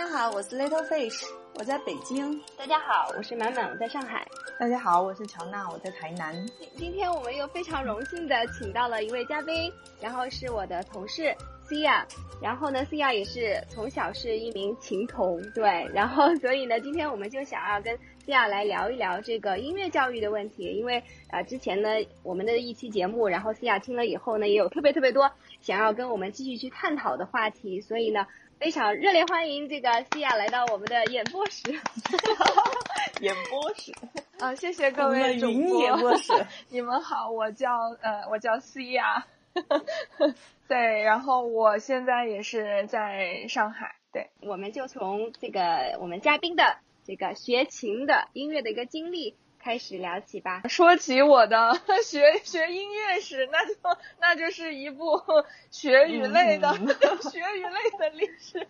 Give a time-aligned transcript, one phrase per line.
[0.00, 2.40] 家好，我是 Little Fish，我在北京。
[2.56, 4.26] 大家好，我是满满，我在上海。
[4.58, 6.34] 大家好，我是乔娜，我在台南。
[6.74, 9.70] 今天我们又非常荣幸的请到了一位嘉宾，
[10.00, 11.36] 然后是我的同事
[11.68, 12.02] Cia，
[12.40, 17.94] 然后呢，Cia 也是从小是一名琴童，对， 然后所以呢，今天我们就想要跟
[18.26, 21.90] Cia 来聊一聊这个音乐教育的问题，因为呃之前呢
[22.22, 25.30] 我们的一期节目，然后 Cia 听了以后呢，也有特别特别多
[25.60, 28.26] 想要跟我们继续去探讨的话题，所以呢。
[28.60, 31.72] 非常热烈欢迎这个西亚来到我们的演播室，
[33.22, 33.90] 演播室
[34.38, 36.30] 啊，谢谢各位主播，演播室，
[36.68, 37.70] 你们好，我叫
[38.02, 39.26] 呃，我叫西亚，
[40.68, 49.36] 对，然后我现在也是在上海，对，我们就从这个我们嘉宾的这个学琴的音乐的一个经历。
[49.62, 50.62] 开始聊起吧。
[50.68, 53.74] 说起我的 学学音乐史，那就
[54.20, 55.20] 那就是一部
[55.70, 56.72] 学语类的
[57.30, 58.66] 学语类的历史。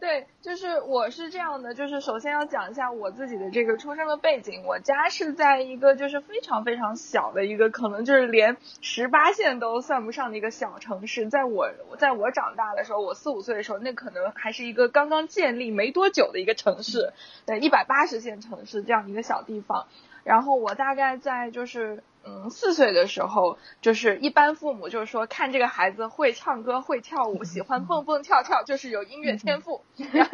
[0.00, 4.64] 对，就是我是这样的，就是首先要讲一下我自己的这个出生的背景。
[4.64, 11.28] 我家是在一个就是非常非常小的一个，可能就是连十八线都算不上的一个小城市。
[11.28, 17.12] 在我在我长大的时候，我四五岁的时候，那可能还是一个刚刚建立没多久的一个城市，
[17.44, 19.86] 对，一百八十线城市这样一个小地方。
[20.22, 22.02] 然后我大概在就是。
[22.28, 29.82] 嗯，四岁的时候，就是一般父母就是说，看这个孩子会唱歌、会跳舞、喜欢蹦蹦跳跳，就是有音乐天赋。
[30.12, 30.30] 然后，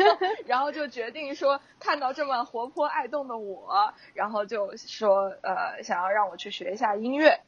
[0.46, 7.40] 然后就决定说，看到这么活泼爱动的我，然后就说，呃，想要让我去学一下音乐。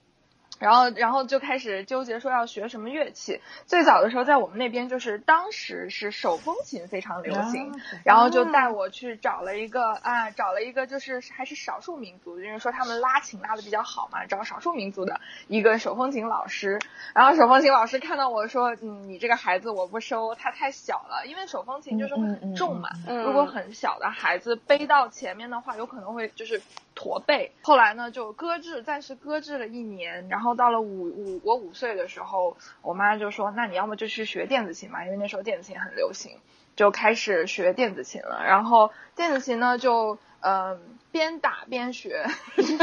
[0.58, 3.40] 然后，然后就开始纠结说要学什么乐器。
[3.66, 7.72] 最早的时候，在我们那边就是当时是手风琴非常流行，
[8.04, 16.78] 然后就带我去找了一个啊，找了一个就是还是少数民族，因为说他们拉琴拉的比较好嘛，找少数民族的一个手风琴老师。
[17.14, 26.61] 然后手风琴老师看到我说，嗯，你这个孩子我不收，他太小了，因为手风琴就是会很重嘛，如果很小的孩子背到前面的话，有可能会就是。
[26.98, 30.28] 驼背，后来呢就搁置，暂时搁置了一年。
[30.30, 36.39] 然后到了五五我五岁的时候，我妈就说：“那你要么就去学电子琴嘛，因为那时候电子琴很流行，
[36.77, 38.42] 就开始学电子琴了。
[38.45, 42.27] 然后电子琴呢就嗯边打边学，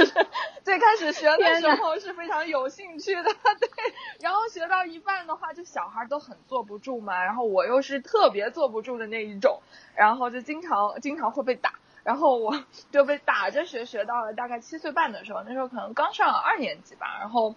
[0.64, 3.70] 最开始学的时候是非常有兴趣的，对。
[4.22, 9.62] 然后学到一半的话，就小孩都很坐不住嘛，然后我又是特别坐不住的那一种，
[9.96, 11.74] 然后就经常经常会被打。
[12.04, 17.56] 然后我 就被打着学，学到了大概七岁半的时候，那时候可能刚上二年级吧，然后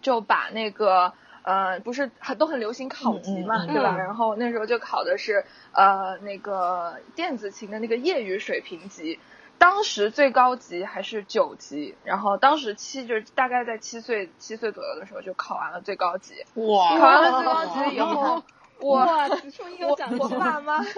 [0.00, 1.12] 就把那个
[1.42, 3.96] 呃，不是很都很流行考级嘛，对吧？
[3.98, 9.20] 然后那时候就考的是呃那个电子琴的那个业余水平级，
[9.58, 16.96] 当时最高级还是九级，然后当时七就是大概在七岁七岁左右的时候就考完了最高级，哇！
[16.98, 18.42] 考完了最高级以后，
[18.80, 20.82] 哇，此处应有掌声爸妈。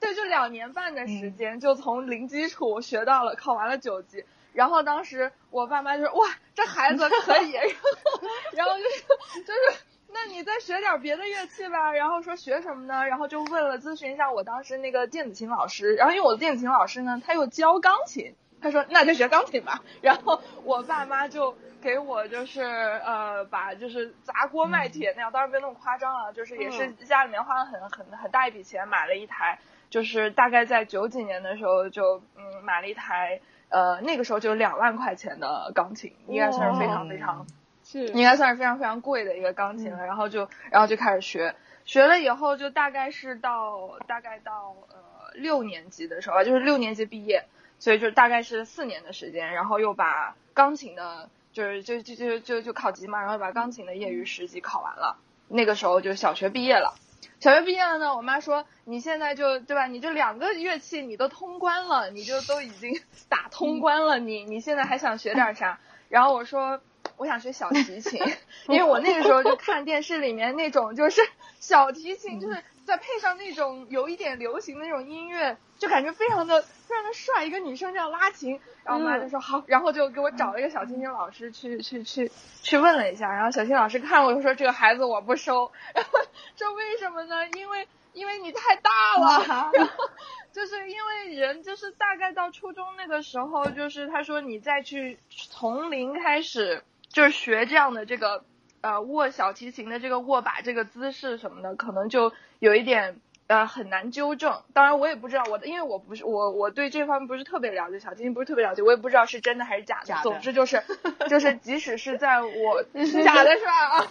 [0.00, 4.24] 对，就两年半的时间，就从零基础学到了，考完了九级。
[4.52, 7.52] 然后当时我爸妈就说：“哇，这孩子可以。
[8.52, 11.92] ”然后，然后就是就是，那你再学点别的乐器吧。
[11.92, 13.06] 然后说学什么呢？
[13.06, 15.94] 然后就问了咨询一下我当时那个电子琴老师。
[15.94, 19.82] 然后因为我的电子琴老师呢，他又教钢琴，他说那就学钢琴吧。
[20.00, 29.60] 然后我爸妈就给我就是呃，把就是砸锅卖铁那样，当然没有那么夸张啊，就是也是家里面花了很很很大一笔钱买了一台。
[29.90, 37.46] 就是大概在九几年的时候就嗯买了一台呃那个时候就两万块钱的钢琴，应该算是非常非常
[37.84, 40.06] 是应该算是非常非常贵的一个钢琴了。
[40.06, 47.46] 然后就然后就开始学，学了以后就大概是到大概到呃六年级的时候，就是六年级毕业，
[47.80, 55.16] 所以就大概是四年的时间，然后又把钢琴的就是就就就就就考级嘛，然后把钢琴的业余十级考完了，
[55.48, 56.94] 那个时候就小学毕业了。
[57.38, 59.86] 小学毕业了呢，我妈说你现在就对吧？
[59.86, 65.80] 你这两个乐器你都通关了，你就都已经 打通关了，你你现在还想学点啥？
[66.08, 66.80] 然后我说
[67.16, 68.20] 我想学小提琴，
[68.68, 71.22] 因为我那个时候就看电视里面那种就是
[71.58, 78.60] 小提琴，就是再配上那种有一点流行的那种音乐，就感觉非常的非常的帅，一个女生这样拉琴。
[78.84, 82.30] 然后我妈就说好，然后就给我找了一个小提琴老师去去去
[82.62, 86.10] 去问了一下，然后小提琴老师看我就说这个孩子我不收，然后
[86.54, 87.48] 说为什么呢？
[87.56, 90.10] 因为因为你太大了，然后
[90.52, 98.44] 就是因为人就是大概到初中那个时候，就是他说你再去从零开始就是学这样的这个
[98.82, 103.18] 呃握小提琴的这个握把这个姿势什么的，可能就有一点。
[103.50, 104.62] 呃很难纠正。
[104.72, 110.06] 当然我也不知道我的，因为我不是我我对这方面不是特别了解，小金不是特别了解，我也不知道是真的还是假的。
[110.06, 110.80] 假的总之就是
[111.28, 112.82] 就是即使是在我
[113.24, 113.88] 假的是吧？
[113.98, 114.06] 啊，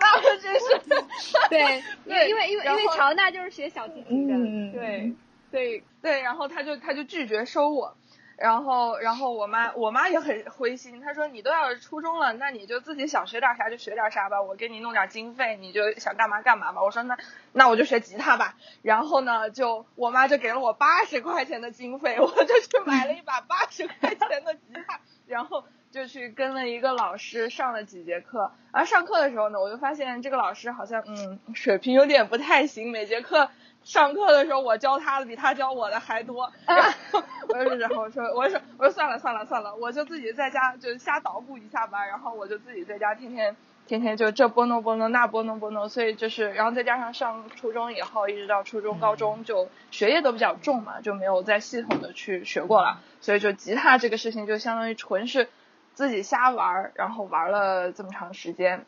[0.00, 0.80] 那我真是
[1.50, 5.12] 对，因为因为因为因为乔娜就是学小提琴的，嗯对
[5.50, 7.96] 对，对，然后他就他就拒绝收我。
[8.36, 11.00] 然后，然后我妈，我妈也很灰心。
[11.00, 17.16] 她说：“你都要初中了，那你就自己想学点啥就学点啥吧，我给你弄点经费，你就想干嘛干嘛吧。”我说：“那
[17.52, 28.50] 那我就学吉他吧。”然后呢，就我妈就给了我八十块钱的经费，我就去买了一把八十块钱的吉他，然后就去跟了一个老师上了几节课。
[28.72, 33.48] 而上课的时候呢，我就发现这个老师好像嗯水平有点不太行，每节课。
[33.84, 36.50] 上课的时候，我教他的比他教我的还多。
[36.66, 36.82] 然
[37.12, 42.04] 后我就然后我说我说我说算了算了算了，我就自己在家就瞎捣鼓一下吧。
[42.06, 43.54] 然后我就自己在家天天
[43.86, 53.00] 天天就这拨弄拨弄那拨弄拨弄，所以就是然后再加上上初中以后，一直到初中高中就学业都比较重嘛，就没有再系统的去学过了。
[53.20, 55.50] 所以就吉他这个事情就相当于纯是
[55.92, 58.86] 自己瞎玩，然后玩了这么长时间，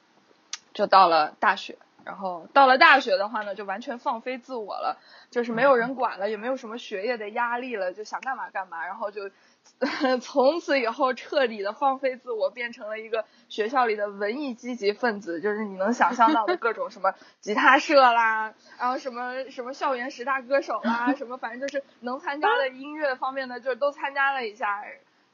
[0.72, 1.76] 就到了大学。
[2.06, 4.97] 然后到了大学的话呢，就完全放飞自我了，
[5.29, 8.87] 就是没有人管了，也没有什么学业的压力了，就想干嘛干嘛。
[8.87, 9.29] 然后就
[10.23, 24.85] 从此以后彻底的放飞自我，变成了一个学校里的文艺积极分子，就是你能想象到的各种什么吉他社啦，然后什么什么校园十大歌手啦，什么反正就是能参加的音乐方面的，就都参加了一下。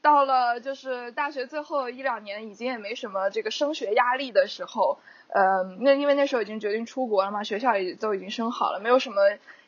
[0.01, 4.97] 到了就是大学最后一两年，已经也没什么这个升学压力的时候。
[5.33, 9.15] 呃，那因为那时候已经决定出国了嘛，学校也都已经升好了，没有什么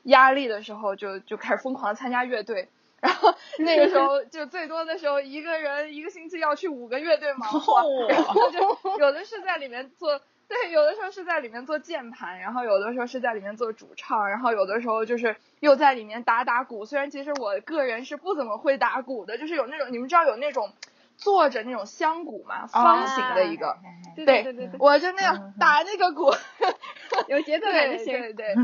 [0.03, 2.69] 压力的时候，就就开始疯狂参加乐队。
[3.01, 8.59] 然后 那个时候就最多的时候，一个人一个星期要去五个乐队忙活，然后 就
[8.99, 16.85] 有的是在里面做，对，有的时候是在里面做键盘，然后有的时候是在里面做主唱，然后有的时候就是又在里面打打鼓。
[16.85, 20.71] 虽然其实我个人是不怎么会打鼓的，就是有那种你们知道有那种。
[21.17, 23.77] 坐着那种香鼓嘛，方形的一个，
[24.15, 26.33] 对对对对，我就那样打那个鼓，
[27.27, 28.13] 有节奏感就行。
[28.19, 28.55] 对对。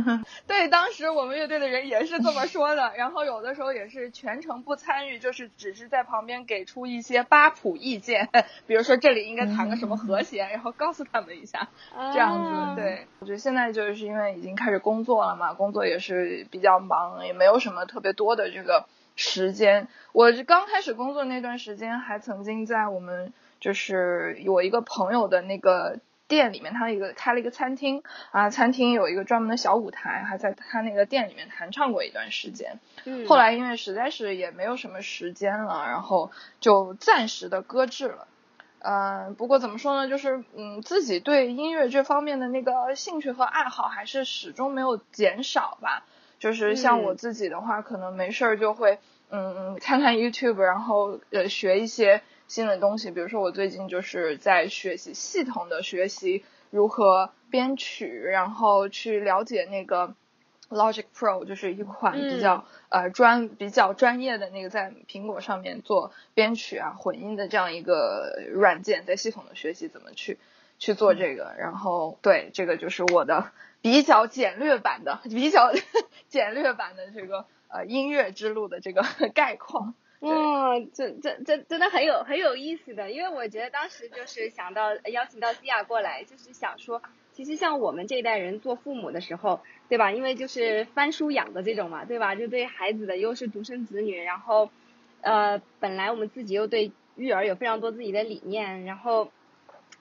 [0.47, 8.29] 对，当时我们乐队的人也是这么说的， 然后有的时候也是全程不参与，就是只是在旁边给出一些八谱意见，
[8.67, 11.69] 比如说这里应该弹个什么和弦，然后告诉他们一下，
[12.13, 12.81] 这样子。
[12.81, 18.85] 对，我觉得现在就是因为已经开始工作了嘛，工作也是比较忙，也没有什么特别多的这个。
[19.15, 32.79] 时间，我刚开始工作那段时间，还曾经在我们就是我一个朋友的那个店里面，他一个开了一个餐厅啊，餐厅有一个专门的小舞台，还在他那个店里面弹唱过一段时间。
[33.03, 38.27] 嗯，后来因为实在是也没有什么时间了，然后就暂时的搁置了。
[38.79, 46.05] 嗯，不过怎么说呢，就是嗯，自己对音乐这方面的那个兴趣和爱好还是始终没有减少吧。
[46.41, 48.97] 就是像我自己的话，可能没事儿就会，
[49.29, 53.11] 嗯嗯，看看 YouTube，然后呃学一些新的东西。
[53.11, 60.15] 比如说我最近就是在学习系统的学习如何编曲，然后去了解那个
[60.71, 70.39] Logic Pro，就是一款比较呃专比较专业的那个在苹果上面做编曲啊混音的这样一个软件，在系统的学习怎么去
[70.79, 71.53] 去做这个。
[71.59, 73.51] 然后对这个就是我的。
[73.81, 75.71] 比较简略版的， 比较
[76.27, 79.95] 简略版的这个呃音乐之路的这个概况。
[80.19, 87.01] 哇，这这这真的很有很有意思的，因为我觉得当时就是想到邀请到西亚过来，就是想说，
[87.33, 90.11] 其实像我们这一代人做父母的时候，对吧？
[90.11, 92.35] 因为就是翻书养的这种嘛，对吧？
[92.35, 94.69] 就对孩子的又是独生子女，然后
[95.21, 99.31] 呃，本来我们自己又对育儿有非常多自己的理念，然后。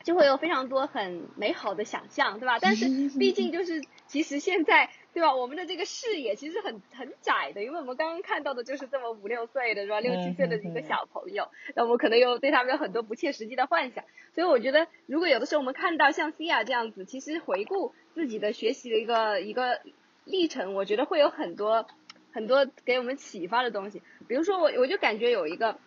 [0.03, 2.59] 就会有非常多很美好的想象，对吧？
[2.59, 2.87] 但是
[3.19, 5.35] 毕竟就是，其实现在，对吧？
[5.35, 10.01] 我们的这个视野其实很很窄的，因为我们刚刚看到的就是这么五六岁的，是吧？
[10.01, 14.05] 六七岁的一个小朋友，那我们可能又对他们有很多不切实际的幻想。
[14.35, 19.81] 所以我觉得，如果有的时候我们看到像 C 亚这样子，其实回顾自己的学习的一个一个
[20.25, 21.87] 历程，我觉得会有很多
[22.33, 24.01] 很多给我们启发的东西。
[24.27, 25.79] 比如说，我我就感觉有一个，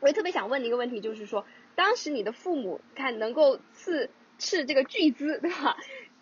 [0.00, 1.44] 我也特别想问的一个问题，就是说。
[1.74, 5.76] 当时你的父母看能够斥斥这个巨资，对吧？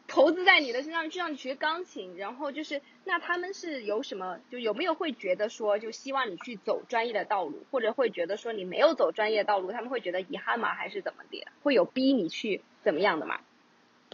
[0.09, 10.75] 投资在你的身上，去让你学钢琴，然后就是那他们是有什么，就有没有会觉得说，就希望你去走专业的道路，或者会觉得说你没有走专业道路，他们会觉得遗憾吗？
[10.75, 11.47] 还是怎么的？
[11.63, 13.41] 会有逼你去怎么样的吗？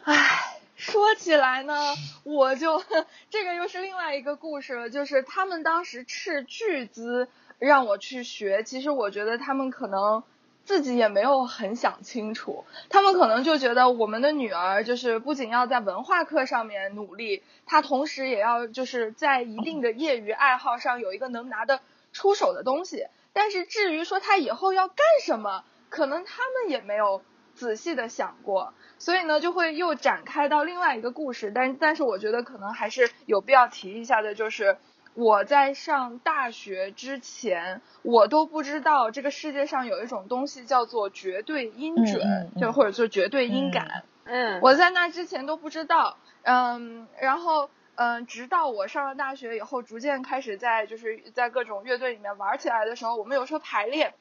[0.05, 1.75] 唉，说起来呢，
[2.23, 2.81] 我就
[3.31, 7.29] 这个又是另外一个故事了，就是他们当时斥巨资
[7.59, 10.23] 让我去学，其实我觉得他们可能。
[10.69, 21.81] 自己也没有很想清楚，他们可能就觉得我们的女儿就是不仅要在文化课上面努力，她同时也要就是在一定的业余爱好上有一个能拿得
[22.13, 23.07] 出手的东西。
[23.33, 27.23] 但是至于说她以后要干什么，可能他们也没有
[27.55, 31.51] 仔细的想过，所以呢就会又展开到另外一个故事。
[31.51, 34.77] 但但是我觉得可能还是有必要提一下的，就是。
[35.19, 44.05] 我在上大学之前，我都不知道这个世界上有一种东西叫做绝对音准，就或者说绝对音感。
[44.23, 46.19] 嗯，我在那之前都不知道。
[46.43, 54.15] 嗯，然后嗯，直到我上了大学以后，逐渐开始在就是在各种乐队里面玩起来的时候，我们有时候排练，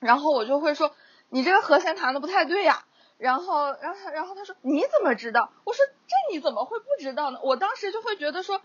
[0.00, 0.90] 然后我就会说
[1.28, 2.82] 你这个和弦弹的不太对呀。
[3.16, 5.52] 然后，然后，然后他说你怎么知道？
[5.62, 7.38] 我说这你怎么会不知道呢？
[7.44, 8.60] 我当时就会觉得说。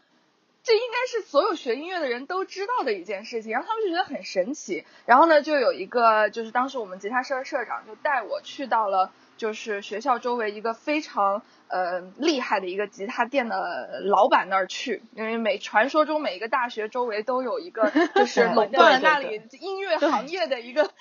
[0.68, 4.86] 这应该是所有学音乐的人都知道的一件事情，然后他们就觉得很神奇。
[5.06, 20.92] 然后呢，就有一个就是当时我们吉他社的社长就带我去到了就是学校周围一个非常呃厉害的一个吉他店的老板那儿去，因为每传说中每一个大学周围都有一个 就是垄断了那里音乐行业的一个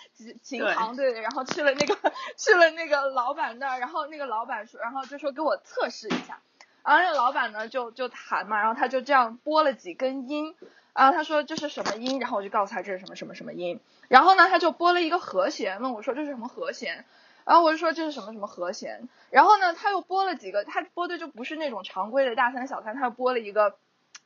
[0.44, 1.20] 琴行，对。
[1.20, 6.38] 然后去了那个 去了那个老板那儿，然后那个老板说，然后就说给我测试一下。
[6.86, 10.54] 然后那个老板呢，就就弹嘛，然后他就这样拨了几根音，
[10.94, 17.04] 然后他说这是什么音，然后我就告诉他这是什么什么什么音，然后呢他就拨了一个和弦，问我说这是什么和弦，
[17.44, 23.76] 然后我就说这是什么什么和弦，然后呢他又拨了几个，他拨的就不是那种常规的大三小三，他又拨了一个。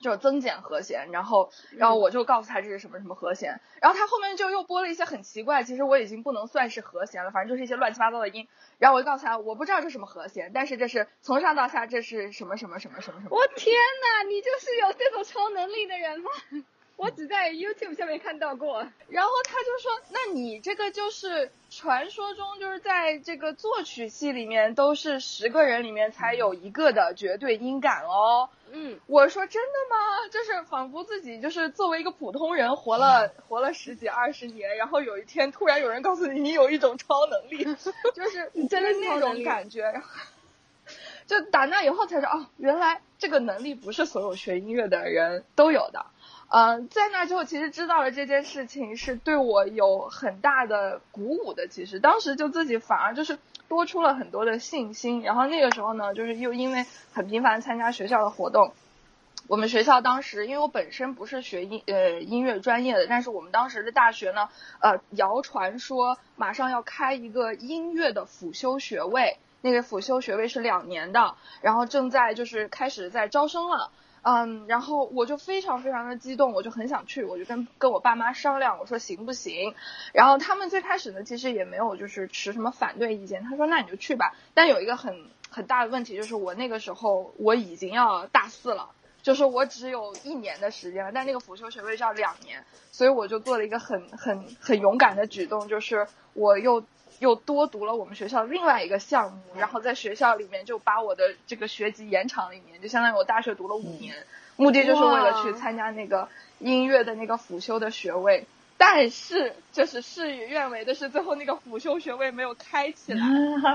[0.00, 13.36] 就是增减和弦，然后，然后我就告诉他这是什么什么和弦，然后他后面就又播了一些很奇怪，其实我已经不能算是和弦了，反正就是一些乱七八糟的音，然后我就告诉他我不知道这是什么和弦，但是这是从上到下这是什么什么什么什么什么。
[13.36, 16.30] 我天呐，你就是有这种超能力的人吗？
[17.00, 30.28] 我只在 YouTube 下面看到过，然后他就说：“那你这个就是传说中就是在这个作曲系里面都是十个人里面才有一个的绝对音感哦。”嗯，我说真的吗？
[30.30, 37.64] 就是仿佛自己就是作为一个普通人活了 活了十几二十年，然后有一天突然有人告诉你你有一种超能力，
[38.14, 40.02] 就是真的那种感觉。
[41.26, 46.04] 就打那以后才知道，哦，原来这个能力不是所有学音乐的人都有的。
[46.52, 51.68] 嗯，在那之后，其实知道了这件事情是对我有很大的鼓舞的。
[51.68, 53.38] 其实当时就自己反而就是
[53.68, 55.22] 多出了很多的信心。
[55.22, 58.72] 然后那个时候呢，就是又因为很频繁参加学校的活动，
[59.46, 64.48] 我们学校当时因为我本身不是学音呃音乐专业的，但是我们当时的大学呢，
[64.80, 73.92] 呃，谣传说马上要开一个音乐的辅修学位，那个辅修学位是两年的，然后正在就是开始在招生了。
[74.22, 79.74] 嗯，然后我就非常非常的激动，我就很想去，我就跟跟我爸妈商量，我说行不行？
[80.12, 84.34] 然后他们最开始呢，其实也没有就是持什么反对意见，他说那你就去吧。
[84.52, 88.90] 但有一个很很大的问题，就是我那个时候我已经要大四了，
[89.22, 96.84] 就是我只有一年的时间了，但那个辅修学位是要两年，所以我就做了一个很很很勇敢的举动，就是我又。
[97.20, 104.16] 又多读了我们学校另外一个项目，然后在学校里面就把我的这个学籍延长了一年，就相当于我大学读了五年，
[104.56, 108.46] 目的就是为了去参加那个音乐的那个辅修的学位。
[108.82, 113.26] 但是就是事与愿违的是，最后那个辅修学位没有开起来，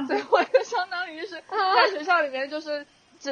[0.07, 2.87] 所以我就相当于是在学校里面就是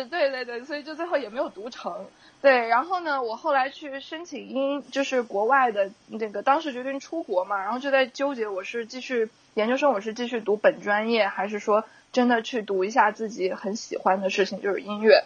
[0.05, 2.05] 对对对，所以就最后也没有读成。
[2.41, 15.25] 对，然后呢，我后来去申请英，就是国外的那个，当时决定出国嘛，然后就在纠结，我是继续研究生，我是继续读本专业，还是说真的去读一下自己很喜欢的事情，就是音乐。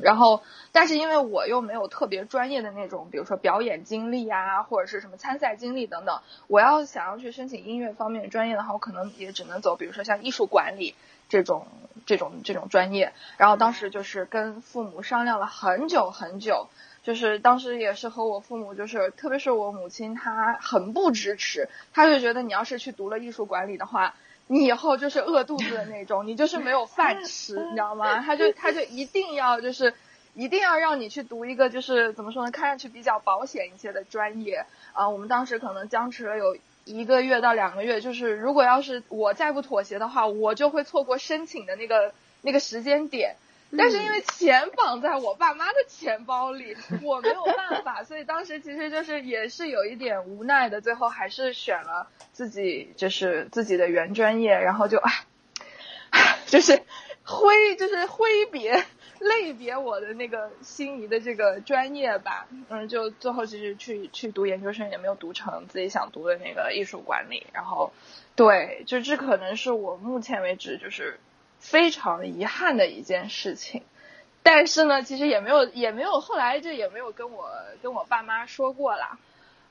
[0.00, 10.94] 然后，但是因为我又没有特别专业的那种，比如说表演经历啊，或者是什么参赛经历等等，我要想要去申请音乐方面专业的话，我可能也只能走，比如说像艺术管理。
[11.28, 11.66] 这种
[12.06, 16.68] 这种这种专业，然后当时就是跟父母商量了很久很久，
[17.02, 24.14] 就是当时也是和我父母，就是特别是我母亲，她很不支持，她就觉得你要是去读了艺术管理的话，
[24.46, 28.20] 你以后就是饿肚子的那种，你就是没有饭吃，你知道吗？
[28.20, 29.94] 他就他就一定要就是
[30.34, 35.08] 一定要让你去读一个就是怎么说呢，看上去比较保险一些的专业啊。
[35.08, 36.56] 我们当时可能僵持了有。
[36.86, 43.36] 一个月到两个月，就是如果要是我再不妥协的话，我就会错过申请的那个那个时间点。
[43.76, 54.98] 但是因为钱绑在我爸妈的钱包里，我没有办法，所以当时其实就是也是有一点无奈的，最后还是选了自己就是自己的原专业，然后就
[56.10, 56.80] 唉，就是
[57.24, 58.84] 挥就是挥别
[59.28, 62.46] 类别我的那个心仪的这个专业吧。
[62.68, 67.46] 嗯，就最后其实去去读研究生也没有读成自己想读的那个艺术管理。
[67.52, 67.92] 然后，
[68.34, 71.20] 对，就这可能是我目前为止就是
[71.58, 73.82] 非常遗憾的一件事情。
[74.42, 77.50] 但是呢，其实也没有也没有后来就也没有跟我
[77.82, 79.18] 跟我爸妈说过啦。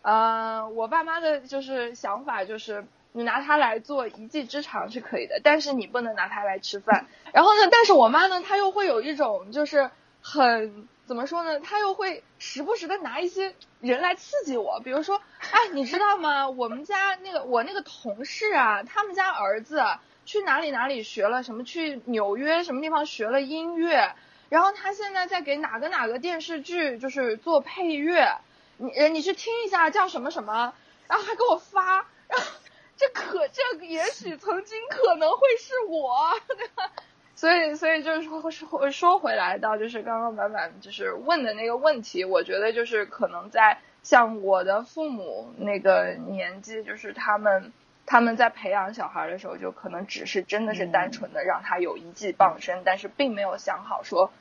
[0.02, 2.86] 呃，我爸妈的就是想法就是。
[3.18, 7.08] 你拿它来做一技之长是可以的，但是你不能拿它来吃饭。
[7.32, 9.90] 然后呢，但是我妈呢，她又会有一种就是
[10.22, 11.62] 很怎么说呢？
[11.62, 16.50] 她又会时不时的拿一些人来刺激我，比如说，哎，你知道吗？
[16.50, 19.82] 我们家那个我那个同事啊，他们家儿子
[20.26, 21.64] 去哪里哪里学了什么？
[21.64, 24.14] 去纽约什么地方学了音乐，
[24.50, 28.40] 然后他现在在给哪个哪个电视剧就是做配乐，
[28.76, 30.74] 你你去听一下叫什么什么，
[31.08, 32.06] 然后还给我发。
[32.28, 32.46] 然后
[32.98, 36.92] 这可这也许曾经可能会是我，对吧？
[37.36, 47.74] 所以所以就是说说说回来到就是刚刚满满就是问的那个问题，我觉得就是可能在像我的父母那个年纪，就是他们
[48.06, 54.32] 他们在培养小孩的时候，就可能只是真的是单纯的让他有一技傍身，但是并没有想好说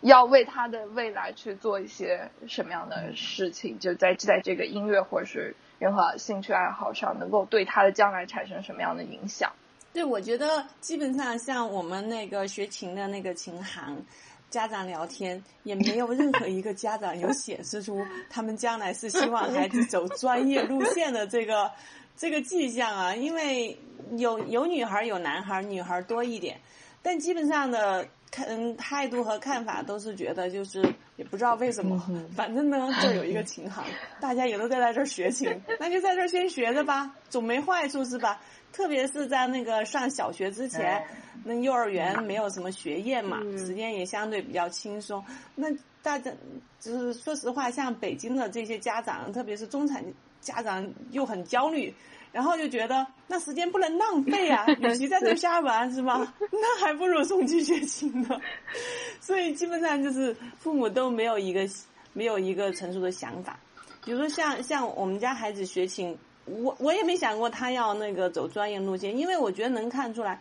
[0.00, 5.54] 要为他的未来去做一些什么样的事情，就在在这个音乐或者是。
[5.84, 9.52] 任何兴趣爱好上，能够对他的将来产生什么样的影响？
[9.92, 14.02] 对，我觉得基本上像我们那个学琴的那个琴行，
[14.48, 21.70] 家长聊天也没有任何一个家长有显示出他们将来是希望孩子走专业路线的这个
[22.16, 23.14] 这个迹象啊。
[23.14, 23.78] 因为
[24.16, 26.58] 有有女孩有男孩，女孩多一点，
[27.02, 28.08] 但基本上的。
[28.30, 30.82] 看态度和看法都是觉得就是
[31.16, 32.02] 也不知道为什么，
[32.34, 33.84] 反正呢这有一个琴行，
[34.20, 38.40] 大家也都在在这儿学琴，那就在这儿先学着吧，总没坏处是吧？
[38.72, 41.00] 特别是在那个上小学之前，
[41.44, 45.24] 那幼儿园没有什么学业嘛，时间也相对比较轻松。
[45.54, 45.68] 那
[46.02, 46.32] 大家
[46.80, 50.04] 就是说实话，像北京的这些家长，特别是中产
[50.40, 51.94] 家长又很焦虑。
[52.34, 56.34] 然后就觉得那时间不能浪费啊， 与其在这瞎玩是吧？
[56.50, 58.40] 那还不如送去学琴呢。
[59.20, 61.64] 所以基本上就是父母都没有一个
[62.12, 63.56] 没有一个成熟的想法。
[64.04, 70.40] 比如说像像我们家孩子学琴，我我也没想过他要那个走专业路线，因为我觉得能看出来，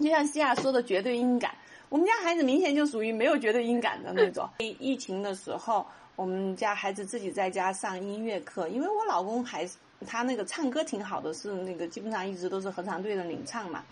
[0.00, 1.54] 就像西亚说的绝对音感，
[1.90, 4.48] 我们家孩子明显就属于没有绝对音感的那种。
[4.60, 9.76] 疫情的时候，我们家孩子自己在家上音乐课，因为我老公还是。
[10.04, 13.84] 他那个唱歌挺好的，是那个基本上一直都是合唱队的领唱嘛。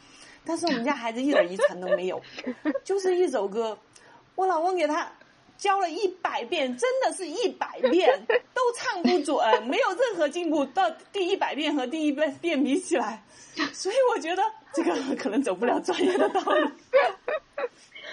[0.45, 2.21] 但是我们家孩子一点遗传都没有，
[2.83, 3.79] 就是一首歌，
[4.35, 5.11] 我老公给他
[5.59, 10.65] 教了一百遍，真的是一百遍都唱不准，没有任何进步。
[10.65, 13.23] 到第一百遍和第一遍遍比起来，
[13.73, 14.43] 所以我觉得
[14.73, 16.71] 这个可能走不了专业的道路。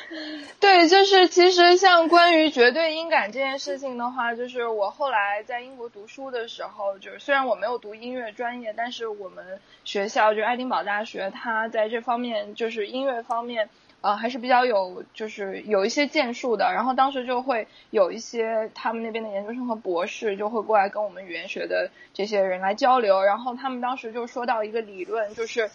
[0.60, 13.70] 对，就是其实像关于绝对音感这件事情的话，就是我后来在英国读书的时候，就是虽然我没有读音乐专业，但是我们学校就爱丁堡大学，它在这方面就是音乐方面，
[14.02, 16.72] 呃，还是比较有就是有一些建树的。
[16.74, 25.70] 然后当时就会有一些他们那边的研究生和博士就会过来跟我们语言学的这些人来交流，然后他们当时就说到一个理论，就是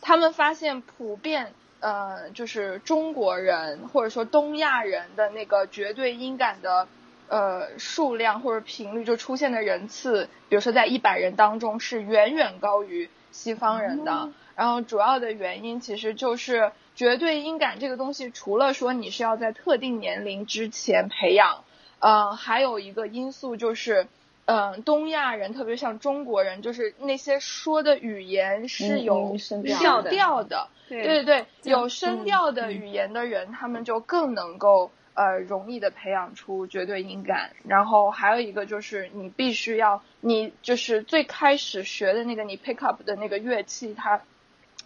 [0.00, 1.52] 他们发现普遍。
[1.84, 6.88] 呃，就是中国人或者说东亚人的那个绝对音感的
[7.28, 14.30] 呃数量或者频率就出现的人次，比如说在一百人当中是远远高于西方人的。
[14.56, 21.64] 然后主要的原因其实就是绝对音感这个东西，除了说你是要在特定年龄之前培养，
[21.98, 24.06] 呃，还有一个因素就是，
[24.46, 30.68] 嗯，东亚人特别像中国人，就是那些说的语言是有调调的。
[30.86, 37.52] 对对对，有声调的语言的人，他们就更能够呃容易的培养出绝对音感。
[37.66, 44.20] 然后还有一个就是，你必须要你就是最开始学的那个你 pick up 的那个乐器，它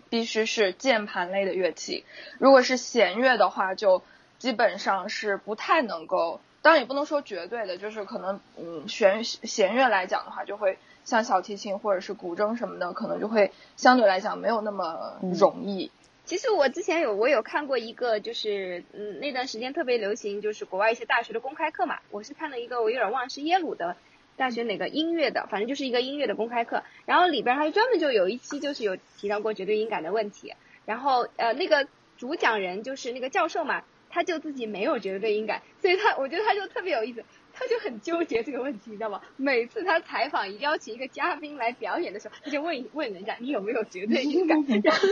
[0.09, 2.05] 必须是键盘类的乐器。
[2.39, 4.05] 如果是弦乐的话，就
[4.39, 6.41] 基本上是不太能够。
[6.63, 10.79] 当然也不能说绝对的，就是可能嗯弦弦乐来讲的话，就会。
[11.05, 15.91] 像小提琴或者是古筝什么的，可能就会相对来讲没有那么容易。
[16.27, 22.01] 其实我之前有我有看过一个，就是嗯那段时间特别流行，就是国外一些大学的公开课嘛。
[22.11, 23.97] 我是看了一个，我有点忘是耶鲁的
[24.37, 26.83] 大学哪个音乐的，反正就是一个音乐的公开课。
[27.07, 30.53] 然后里边还专门就有一期就是有提到过绝对音感的问题。
[30.85, 37.25] 然后呃那个主讲人就是那个教授嘛，他就自己没有绝对音感，所以他我觉得他就特别有意思。
[37.61, 39.21] 他就很纠结这个问题，你知道吗？
[39.37, 45.09] 每次他采访邀请一个嘉宾来表演的时候，他就问问人家你有没有绝对音感， 然后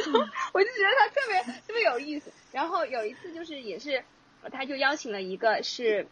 [0.54, 2.32] 我就觉得他特别特别有意思。
[2.52, 4.04] 然后有一次就是也是
[4.52, 6.06] 他就邀请了一个是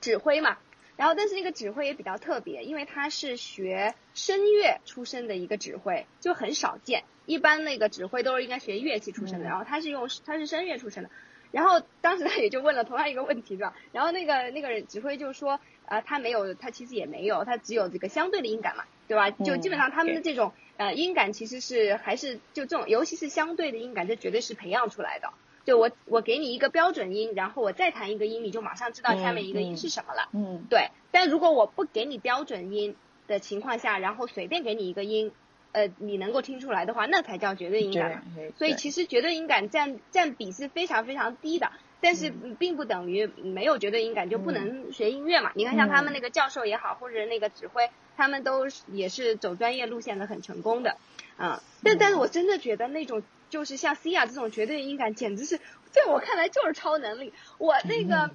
[0.00, 0.58] 指挥嘛，
[0.96, 7.04] 然后但是那个指挥也比较特别，因为他是学声乐出身的一个指挥，就很少见。
[7.26, 11.10] 一般那个指挥都是应该学乐器出身的，然后他是用他是声乐出身的。
[11.52, 13.74] 然后当时他也就问了同样一个问题，对吧？
[13.92, 19.30] 然后那个那个人指挥就说，呃，他没有，他其实也没有，他只有这个相对的音感嘛，对吧？
[19.30, 25.32] 就基本上他们的这种呃音感其实是还是就这种，尤其是相对的音感，这绝对是培养出来的。
[25.64, 30.28] 就我我给你一个标准音，然后我再弹一个音，你就马上知道下面一个音是什么了。
[30.32, 30.88] 嗯，对。
[31.10, 35.32] 但如果我不给你标准音的情况下，然后随便给你一个音。
[35.72, 38.24] 呃，你能够听出来的话，那才叫绝对音感。
[38.58, 45.52] 所以其实绝对音感占占比是非常非常低的，但是并不等于没有绝对音感就不能学音乐嘛。
[45.54, 50.96] 你看像他们那个教授也好，或者那个指挥，他们都也是走专业路线的，很成功的。
[51.36, 55.58] 啊，但但是我真的觉得那种就是像 C 亚这种绝对音感，简直是
[55.90, 57.32] 在我看来就是超能力。
[57.56, 58.30] 我那个，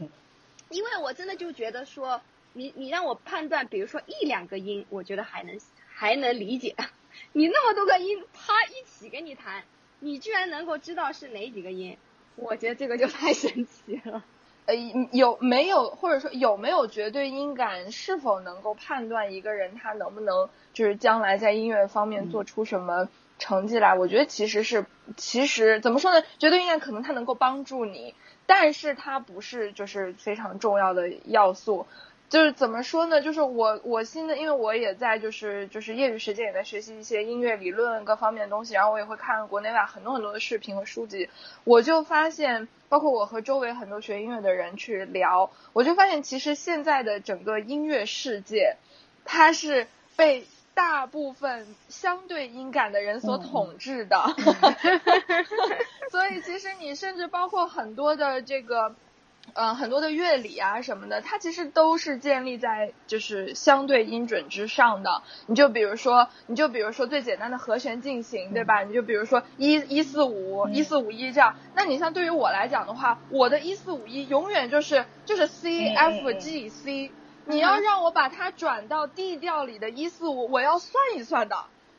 [0.70, 2.22] 因为我真的就觉得说，
[2.54, 5.60] 你你让我判断，比如说一两个音，我觉得还能
[5.94, 6.76] 还能理解。
[7.34, 9.64] 你那么多个音，啪一起给你弹，
[10.00, 11.98] 你居然能够知道是哪几个音，
[12.36, 14.24] 我觉得这个就太神奇了。
[14.66, 14.74] 呃，
[15.12, 23.94] 有没有或者说有没有绝对音感，是否能够判断一个人他能不能就是将来在音乐方面做出什么成绩来？
[23.94, 24.86] 我觉得其实是，
[25.18, 26.26] 其实怎么说呢？
[26.40, 28.16] 绝对音感可能它能够帮助你，
[28.48, 31.86] 但是它不是就是非常重要的要素。
[32.28, 33.22] 就是怎么说呢？
[33.22, 41.30] 就是我我现在，因为我也在就是就是业余时间也在学习一些音乐理论各方面的东西，然后我也会看国内外很多很多的视频和书籍，
[41.64, 48.78] 我就发现，包括我和周围很多学音乐的人去聊，我就发现其实现在的整个音乐世界，
[49.24, 54.18] 它是被大部分相对音感的人所统治的，
[56.12, 58.96] 所以其实你甚至包括很多的这个。
[59.54, 65.22] 嗯，很多的乐理啊什么的，它其实都是建立在就是相对音准之上的。
[65.48, 68.84] 你就比如说，你就比如说最简单的和弦进行，对吧？
[68.84, 71.56] 你就比如说一一四五一四五一这样。
[71.76, 77.12] 那你像对于我来讲的话，我的一四五一永远就是就是 C F G C。
[77.48, 81.56] 你要让我把它转到 D 调里的一四五，我要算一算的。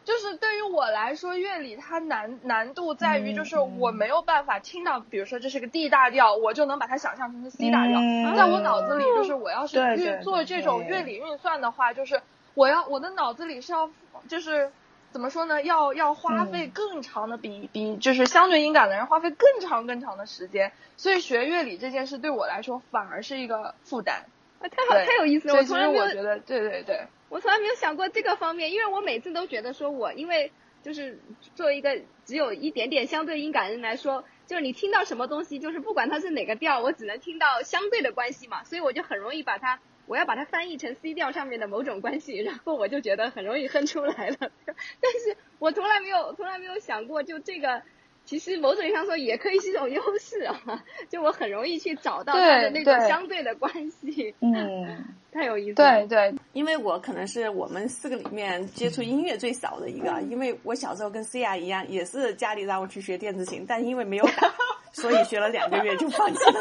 [0.07, 7.99] 就是对于我来说，乐理它难难度在于，就是我没有办法听到，比如说这是个 D 大调，我就能把它想象成是 C 大调。
[8.37, 12.23] 在我脑子里，就是我要是运做这种乐理运算的话，就是
[12.55, 13.91] 我要我的脑子里是要，
[14.29, 14.71] 就是
[15.11, 15.61] 怎么说呢？
[15.65, 20.71] 要要花费更长的，比比就是相对音感的人花费更长更长的时间。
[20.97, 24.25] 所以学乐理这件事对我来说反而是一个负担。
[24.61, 25.55] 啊，太好，太有意思了！
[25.55, 27.07] 所以其实我觉得，对对对。
[27.29, 31.19] 我从来没有想过这个方面，因为我每次都觉得说，我因为就是
[31.55, 44.37] 作为一个只有一点点相对音感的人来说，就是你听到什么东西，就是不管它是哪个调，我只能听到相对的关系嘛，所以我就很容易把它，我要把它翻译成 C 调上面的某种关系，然后我就觉得很容易哼出来了。
[45.01, 47.83] 但是我从来没有，从来没有想过，就这个
[48.27, 50.61] 其实某种意义上说也可以是一种优势啊，
[51.09, 54.35] 就我很容易去找到它的那种相对的关系。
[54.41, 55.05] 嗯。
[55.37, 64.51] 太有意思，对对，因为我可能是我们四个里面接触音乐最少的一个，因为我小时候跟思雅一样，也是家里让我去学电子琴，但因为没有打，
[64.93, 66.61] 所以学了两个月就放弃了。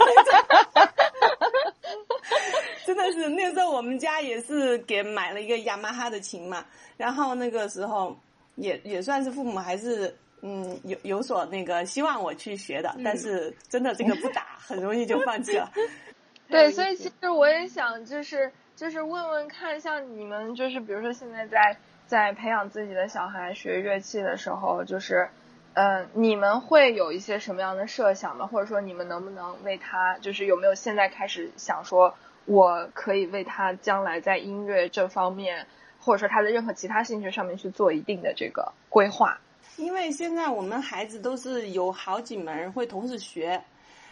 [2.85, 6.65] 真的是那时候我们家也是给买了一个雅马哈的琴嘛，
[6.97, 8.13] 然后那个时候
[8.55, 10.13] 也也算是父母还是
[10.45, 15.71] 嗯有有所那个希望我去学的，但是真的这个不打很容易就放弃了。
[16.47, 18.51] 对，所以其实我也想就是。
[18.75, 21.77] 就是问问看，像你们就是比如说现在在
[22.07, 25.29] 在培养自己的小孩学乐器的时候，就是，
[25.75, 28.47] 嗯，你们会有一些什么样的设想吗？
[28.47, 35.67] 或者说你们能不能为他，就是有没有现在开始想说，我可以为他将来在音乐这方面，
[36.01, 39.39] 或者说他的任何其他兴趣上面去做一定的这个规划？
[39.77, 43.61] 因为现在我们孩子都是有好几门会同时学。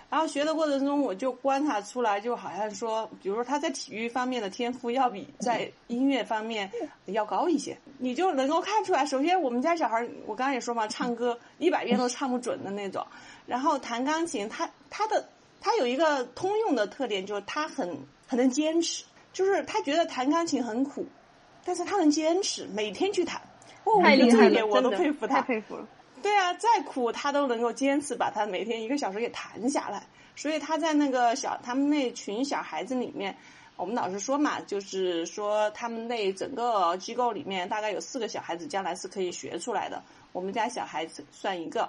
[0.09, 6.71] 然后学的过程中，我就观察出来，就好像说，比如说他在体育方面的天赋要比在音乐方面
[7.05, 9.03] 要高一些，你就能够看出来。
[9.07, 13.03] 首先，我们家小孩，我刚刚也说嘛，唱歌一百遍都唱不准的那种。
[13.47, 15.27] 然后弹钢琴，他他的
[15.59, 21.07] 他有一个通用的特点，就是他很很能坚持，就是他觉得弹钢琴很苦，
[21.65, 23.41] 但是他能坚持，每天去弹。
[24.01, 25.87] 太厉害了，我都佩服他，太佩服了。
[26.21, 30.07] 对啊，再苦他都能够坚持把他每天一个小时给弹下来。
[30.35, 33.35] 所以他在那个小他们那群小孩子里面，
[33.75, 40.01] 我们老师说嘛，就是说他们那整个机构里面大概有四个小孩子将来是可以学出来的。
[40.31, 41.87] 我们家小孩子算一个，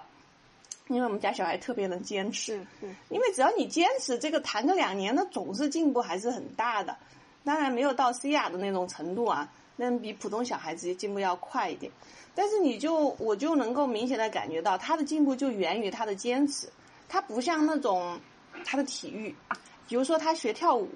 [0.89, 6.95] 因为我们家小孩特别能坚持，嗯因为只要你坚持，这个弹个两年，那总是进步还是很大的。
[7.45, 11.91] 当然没有到西亚的那种程度啊，那比普通小孩子进步要快一点。
[12.35, 16.69] 但是你就我就能够明显的感觉到他的进步就源于他的坚持，
[17.09, 18.19] 他不像那种
[18.65, 19.35] 他的体育，
[19.89, 20.89] 比如说他学跳舞，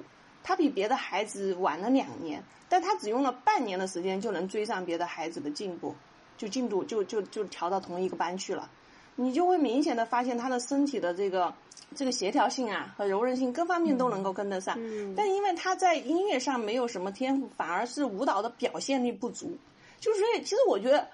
[0.43, 5.95] 他比别的孩子晚了两年，但他只用了半年的时间就能追上别的孩子的进步，
[6.37, 8.69] 就进度就就就调到同一个班去了。
[9.15, 11.55] 你就会明显的发现他的身体的这个
[11.95, 15.15] 这个协调性啊和柔韧性各方面都能够跟得上，嗯。
[15.17, 19.57] 但因为他在音乐上没有什么天赋，反而是舞蹈的表现力不足。
[20.01, 21.09] 就是所以，其实我觉得，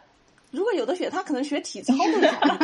[0.50, 2.58] 如果有的学，他可能学体操会好，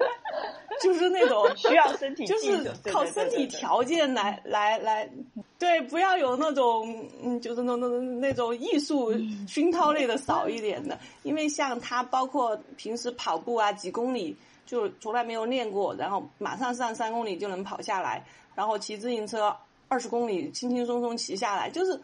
[0.80, 5.10] 就是那种 需要身体就是靠身体条件来来来，
[5.58, 9.12] 对，不要有那种嗯，就是那那那种艺术
[9.46, 14.34] 熏陶类的少一点的，因为像他包括平时跑步啊几公里
[14.68, 18.22] 就从来没有练过，然后马上上三公里就能跑下来，
[18.54, 19.56] 然后骑自行车
[19.88, 21.98] 二十公里轻轻松松骑下来，就是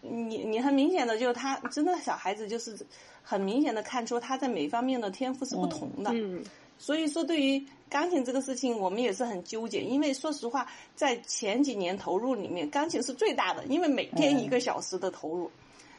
[0.00, 2.78] 你你很明显的就是他真的小孩子就是
[3.22, 6.44] 很明显的看出他在每方面的天赋是不同的，嗯
[6.76, 9.80] 所以说，对于钢琴这个事情，我们也是很纠结。
[9.80, 15.48] 因为说实话，在前几年投入里面，钢琴是最大的，因为每天一个小时的投入。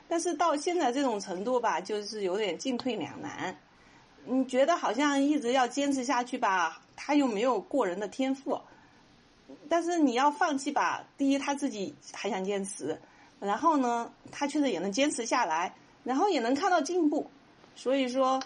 [0.09, 3.57] 但是到现在这种程度吧，就是有点进退两难。
[4.25, 8.59] 你觉得好像一直要坚持下去吧，他又没有过人的天赋。
[9.69, 12.99] 但是你要放弃吧，第一他自己还想坚持，
[13.39, 17.29] 然后呢，他确实也能坚持下来，然后也能看到进步。
[17.75, 18.41] 所以说，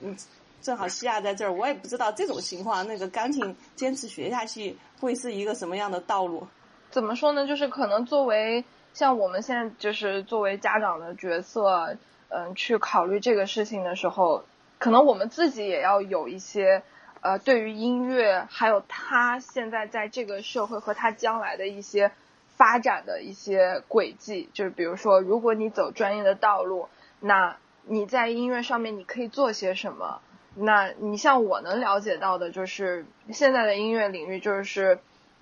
[0.00, 0.16] 嗯。
[0.62, 6.46] 正好西亚在这儿，我也不知道这种情况，那个钢琴坚持学下去会是一个什么样的道路。
[6.90, 7.46] 怎么说呢？
[7.46, 11.94] 就是可能作为像我们现在就是作为家长的角色，
[12.30, 14.42] 嗯，去考虑这个事情的时候，
[14.78, 16.82] 可能我们自己也要有一些
[17.20, 22.12] 呃，对于音乐还有他现在在这个社会和他将来的一些
[22.56, 24.50] 发展的一些轨迹。
[24.52, 26.88] 就是比如说，如果你走专业的道路，
[27.20, 30.20] 那你在音乐上面你可以做些什么？
[30.56, 35.00] 那你像我能了解到的，就是现在的音乐领域，就是，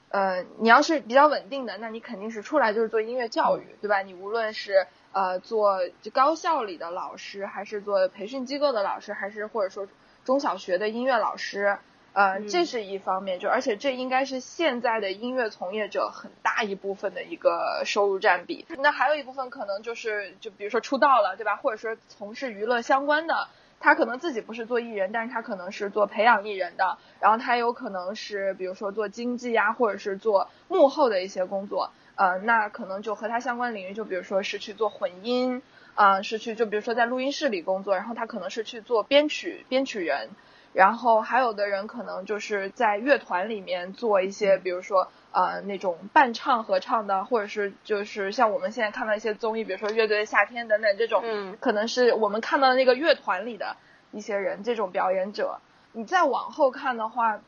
[0.09, 4.01] 呃，你要是比较稳定的，那你肯定是出来就是做音乐教育，对吧？
[4.03, 9.87] 你无论是呃做就高校里的老师，还是做培训机构的老师，还是或者说
[10.25, 11.79] 中小学的音乐老师，
[12.12, 18.66] 呃，这是一方面，就而且这应该是现在的音乐从业者很大一部分的一个收入占比。
[18.79, 21.57] 那还有一部分可能就是，就比如说出道了，对吧？
[21.57, 23.48] 或者说从事娱乐相关的。
[23.85, 35.62] 他可能自己不是做艺人，但是他可能是做培养艺人的，然后他有可能是比如说做经济啊，或者是做幕后的一些工作，呃，那可能就和他相关领域，就比如说是去做混音，
[35.94, 40.31] 啊、呃，是去就比如说在录音室里工作，然后他可能是去做编曲编曲人，
[40.72, 53.77] 然后还有的人可能就是在乐团里面做一些，比如说呃那种伴唱合唱的，或者是就是像我们现在看到一些综艺，比如说乐队的夏天等等这种，嗯，可能是我们看到的那个乐团里的
[54.11, 55.59] 一些人，这种表演者。
[55.94, 57.40] 你再往后看的话，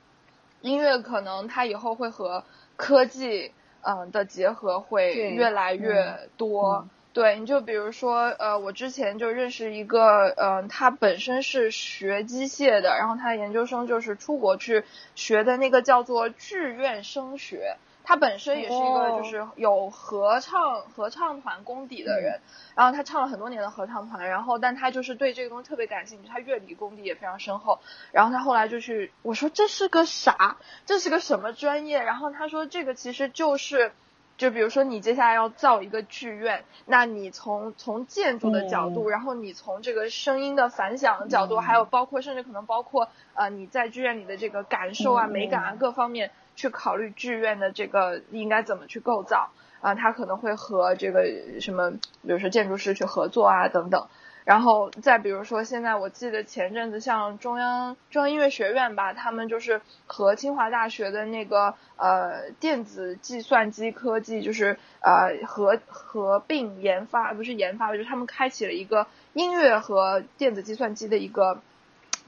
[0.60, 2.44] 音乐可能它以后会和
[2.76, 3.52] 科技
[3.84, 6.84] 嗯、呃、的结合会越来越多。
[6.84, 14.82] 嗯对，你就比如说，呃，我之前就认识一个，呃，他本身是学机械的，然后他研究生就是出国去
[15.14, 17.76] 学的那个叫做志愿升学。
[18.04, 22.40] 他本身也是一个就是有合唱、哦、合唱团功底的人，
[22.76, 27.80] 然后他唱了很多年的合唱团，然后但他就是对这个东西特别感兴趣，他乐理功底也非常深厚。
[28.12, 30.58] 然后他后来就去，我说这是个啥？
[30.86, 32.02] 这是个什么专业？
[32.02, 33.92] 然后他说这个其实就是。
[34.36, 54.06] 就比如说，你接下来要造一个剧院，那你从从建筑的角度，嗯、然后你从这个声音的反响的角度，嗯、还有包括甚至可能包括呃你在剧院里的这个感受啊、嗯、美感啊各方面去考虑剧院的这个应该怎么去构造啊，他可能会和这个什么，比如说建筑师去合作啊等等。
[54.44, 71.62] 然后再比如说，现在我记得前阵子像中央中央音乐学院吧，他们就是和清华大学的那个呃电子计算机科技，就是呃合合并研发，不是研发，就是他们开启了一个音乐和电子计算机的一个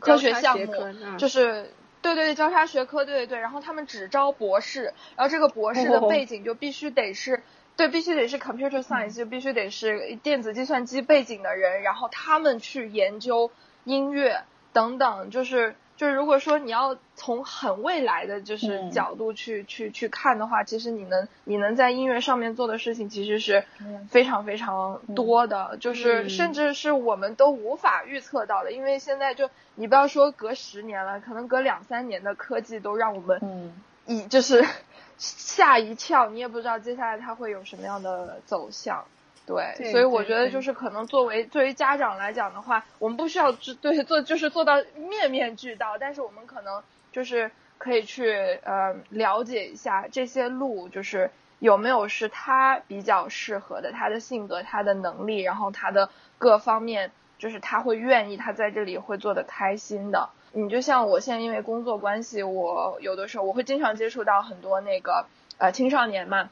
[0.01, 1.71] 科学项目，嗯、就是。
[2.15, 7.43] 对对对，交叉学科，对对对，然后他们只招博士，然后这个博士的背景就必须得是。
[7.77, 13.51] 对，必须得是 computer science，、嗯、就必须得是电子计算机背景的人，然后他们去研究
[13.85, 18.91] 音乐等等，就是就是如果说你要从很未来的就是嗯。
[18.91, 23.65] 角度去、去去看的话，其实你能你能在音乐上面做的事情其实是
[24.11, 26.29] 非常非常多的，就是嗯。
[26.31, 33.73] 甚至是我们都无法预测到的，因为现在就你不要说隔十年了，可能隔两三年的科技都让我们嗯。
[34.07, 34.65] 一就是
[35.19, 39.05] 吓一跳，你也不知道接下来它会有什么样的走向。
[39.47, 46.83] 对，对所以我觉得就是可能作为作为家长来讲的话，我们不需要知对做就是做到面面俱到，但是我们可能
[47.13, 60.29] 就是可以去呃了解一下这些路，就是有没有是他比较适合的，他的性格、他的能力，然后他的各方面，就是他会愿意他在这里会做的开心的。
[60.53, 65.27] 你就像我现在因为工作关系，我有的时候我会经常接触到很多那个
[65.59, 66.49] 呃青少年嘛，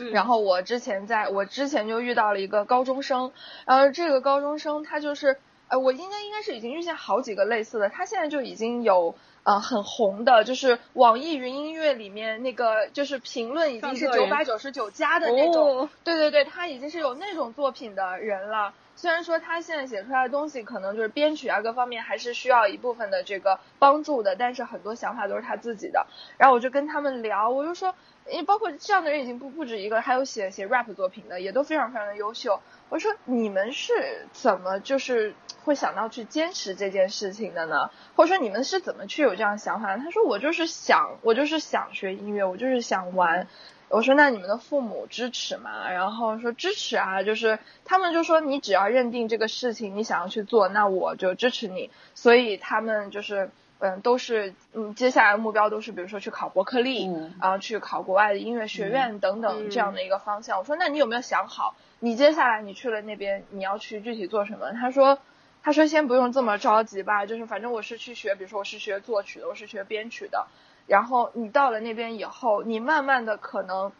[0.00, 3.32] 嗯然后我之前在我之前就遇到了一个高中生，
[3.66, 18.72] 然后这个高中生他就是，呃，我应该应该是已经遇见好几个类似的，他现在就已经有呃很红的，就是网易云音乐里面那个就是评论已经是九百九十九加的那种，哦，对对对，他已经是有那种作品的人了。
[18.96, 26.04] 虽然说他现在写出来的东西可能就是编曲啊各方面还是需要一部分的这个帮助的，但是很多想法都是他自己的。
[26.36, 27.94] 然后我就跟他们聊，我就说，
[28.30, 32.60] 因为包括这样的人已经不不止一个，还有写写 rap 作品的，也都非常非常的优秀。
[32.88, 37.90] 我说你们是怎么就是会想到去坚持这件事情的呢？
[38.16, 39.96] 或者说你们是怎么去有这样想法？
[39.96, 43.46] 他说我就是想，我就是想学音乐，我就是想玩。
[43.90, 45.90] 我说那你们的父母支持吗？
[45.90, 51.90] 然后说支持啊，就是他们就说你只要认定这个事情你想要去做，那我就支持你。
[52.14, 60.58] 所以他们就是嗯都是嗯接下来目标都是比如说去考伯克利，嗯啊去考国外的音乐学院等等嗯这样的一个方向。
[60.58, 64.72] 我说那你有没有想好，你接下来你去了那边你要去具体做什么？
[64.72, 65.18] 他说。
[65.60, 70.46] 他说：“先不用这么着急吧，就是反正我是去学，比如说我是学作曲的，我是学编曲的，
[70.86, 73.92] 然后你到了那边以后，你慢慢的可能，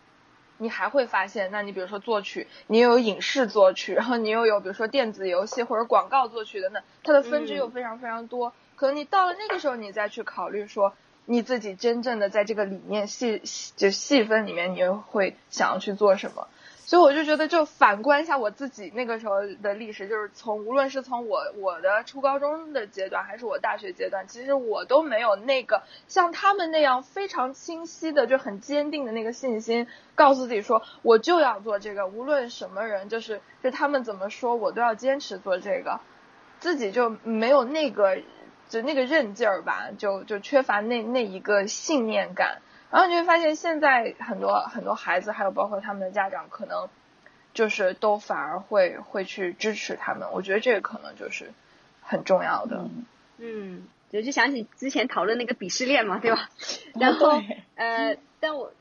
[0.58, 8.52] 你还会发现，那你比如说作曲，你又有影视作曲，然后你又有比如说电子游戏或者广告作曲等等，它的分支又非常非常多。
[8.78, 13.42] 可能你到了那个时候，你再去考虑说你自己真正的在这个理念细
[13.74, 16.46] 就细分里面，你又会想要去做什么。
[16.86, 36.00] 所以我就觉得，就反观一下我自己那个时候的历史，就是从无论是从我我的初高中的阶段，还是我大学阶段，其实我都没有那个像他们那样非常清晰的，就很坚定的那个信心，告诉自己说我就要做这个，无论什么人，就是就他们怎么说，我都要坚持做这个，
[36.58, 38.16] 自己就没有那个
[38.68, 42.60] 就那个韧劲儿吧，就就缺乏那那一个信念感。
[42.90, 46.88] 然后你会发现，现在很多很多孩子，还有包括他们的家长，可能
[47.52, 50.28] 就是都反而会会去支持他们。
[50.32, 51.52] 我觉得这个可能就是
[52.00, 52.78] 很重要的。
[52.78, 53.06] 嗯
[53.38, 56.48] 嗯，我就想起之前讨论那个鄙视链嘛，对吧？
[56.98, 58.72] 然后对呃，但我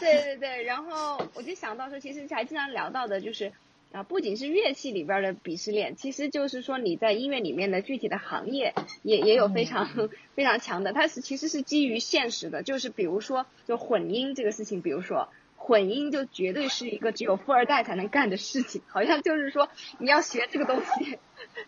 [0.00, 3.52] 对对对，然后我就想到说，其实还经常聊到的就是
[3.94, 9.88] 啊，不仅是乐器里边的鄙视链，其实就是说你在音乐里面的具体的行业也也有非常、
[10.34, 15.28] 非常强的，它是其实是基于现实的，就是比如说就混音这个事情，比如说。
[15.56, 21.18] 混音就绝对是一个只有富二代才能干的事情，好像就是说你要学这个东西，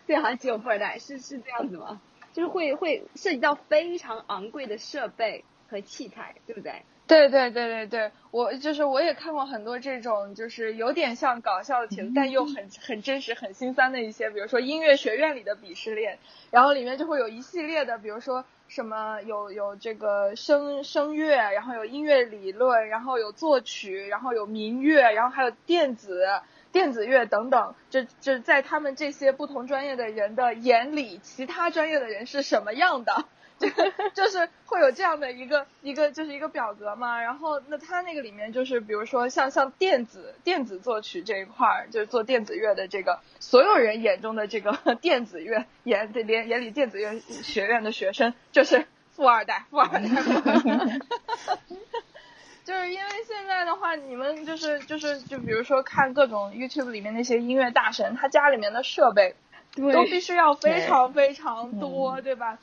[0.05, 1.99] 对，好像只有富二代，是是这样子吗？
[2.31, 6.83] 就是会会涉及到非常昂贵的设备和器材，对不对？
[7.07, 16.19] 对对对对对，我就是我也看过很多这种就是有点像搞笑的帖子，但又很很真实、很心酸的一些，比如说音乐学院里的鄙视链，
[16.51, 26.25] 然后里面就会有一系列的，比如说什么有有这个声声乐，然后有音乐理论，然后有作曲，然后有民乐，然后还有电子。
[26.69, 33.25] 电子乐等等，这这在他们这些不同专业的人的眼里，其他专业的人是什么样的？
[33.59, 33.67] 就
[34.13, 50.07] 就是会有这样的一个一个就是一个表格嘛，然后那它那个里面就是比如说像像电子电子作曲这一块儿，就是做电子乐的这个所有人眼中的这个 电子乐眼眼眼里电子乐学院的学生就是富二代，富二代。
[50.07, 50.99] 富二代
[52.63, 59.35] 就是因为现在的话，你们就是就是就比如说看各种 YouTube 里面那些音乐大神，他家里面的设备
[59.93, 62.59] 都必须要非常非常多，对吧？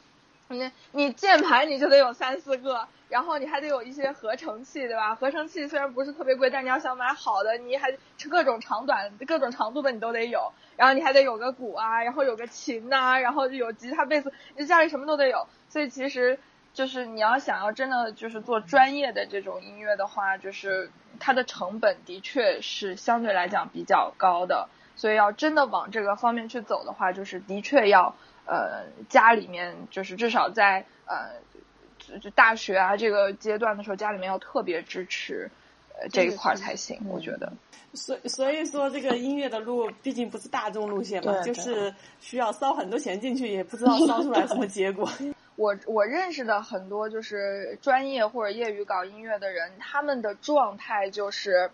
[0.55, 5.15] 你你键盘你就得有三四个，然后你还得有一些合成器，对吧？
[5.15, 7.97] 合成器虽然不是特别贵，但你要想买好的，你还
[8.31, 15.47] 各种长短、各种长度的你都得有，然后你还得有个鼓啊，然后有个琴呐、然后有吉他、贝斯，你家里什么都得有。
[15.69, 16.39] 所以其实
[16.73, 24.69] 就是你要想要真的就是做专业的这种音乐的话，就是它的成本的确是相对来讲比较高的。
[24.97, 28.15] 所以要真的往这个方面去走的话，就是的确要
[28.47, 31.31] 呃家里面就是至少在呃
[31.99, 35.51] 就就大学啊这个阶段的时候，家里面要特别支持
[35.99, 37.53] 呃这一块儿才行，我觉得。
[37.95, 45.09] 所所以说，这个音乐的路毕竟不是大众路线嘛，就是需要烧很多钱进去，也不知道烧出来什么结果。
[45.55, 51.71] 我我认识的很多就是专业或者业余搞音乐的人，他们的状态就是，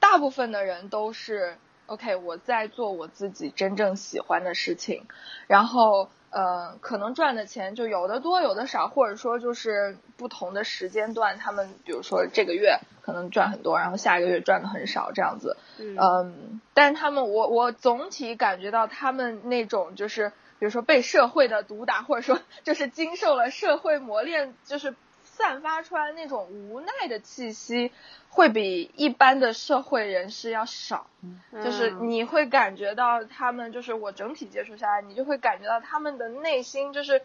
[0.00, 5.06] 大部分的人都是 OK，我在做我自己真正喜欢的事情，
[5.46, 15.96] 然后呃，可能赚的钱就有的多有的少，或者说就是不同的时间段，他们比如说这个月可能赚很多，然后下个月赚的很少这样子，嗯。
[15.98, 24.94] 嗯，但是他们，我我总体感觉到他们那种就是，比如说被社会的毒打，或者说就是经受了社会磨练，就是
[25.36, 27.92] 散发出来那种无奈的气息，
[28.30, 31.06] 会比一般的社会人士要少。
[31.52, 37.22] 就是嗯你会感觉到他们，就是我整体接触下来，你就会感觉到他们的内心就是。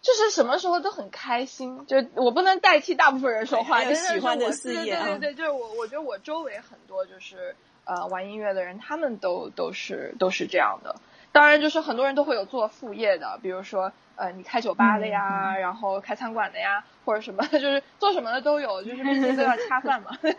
[0.00, 10.94] 就是什么时候都很开心，就我不能代替大部分人说话，还有真的喜欢的我事业啊对对对对，就是我，我觉得我周围很多就是呃玩音乐的人，他们都都是都是这样的。
[11.32, 20.16] 当然，就是很多人都会有做副业的，比如说呃你开酒吧的呀，然后开餐馆的呀， 或者什么， 就是做什么的都有， 就是毕竟都要恰饭嘛。
[20.22, 20.32] 对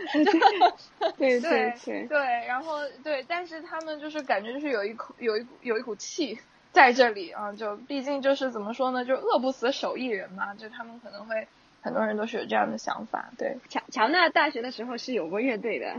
[1.18, 2.18] 对对对，
[2.48, 6.40] 然后对，但是他们就是感觉就是有一口有一有一股气
[6.72, 11.48] 在这里啊，就毕竟就是怎么说呢，就饿不死手艺人嘛，就他们可能会
[11.82, 15.94] 很多人都是有这样的想法，对，乔乔纳大学的时候是有过乐队的，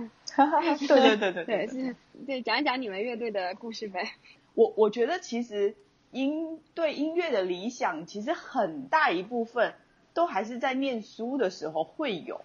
[0.87, 4.11] 对对对对对，是，对，讲一讲你们乐队的故事呗。
[4.55, 5.75] 我我觉得其实
[6.11, 9.75] 音对音乐的理想，其实很大一部分
[10.13, 12.41] 都还是在念书的时候会有。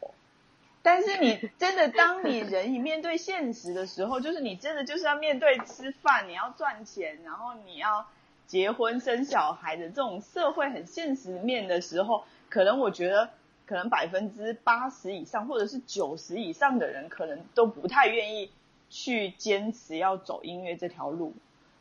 [0.82, 8.06] 但是你 真的，当你人一面对现实的时候，就是你真的就是要面对吃饭，你要赚钱，然后你要
[8.46, 13.32] 结婚生小孩的这种社会很现实面的时候，可能我觉得，
[13.66, 18.52] 可能百分之八十以上，或者是九十以上的人，可能都不太愿意
[18.92, 21.34] 去坚持要走音乐这条路。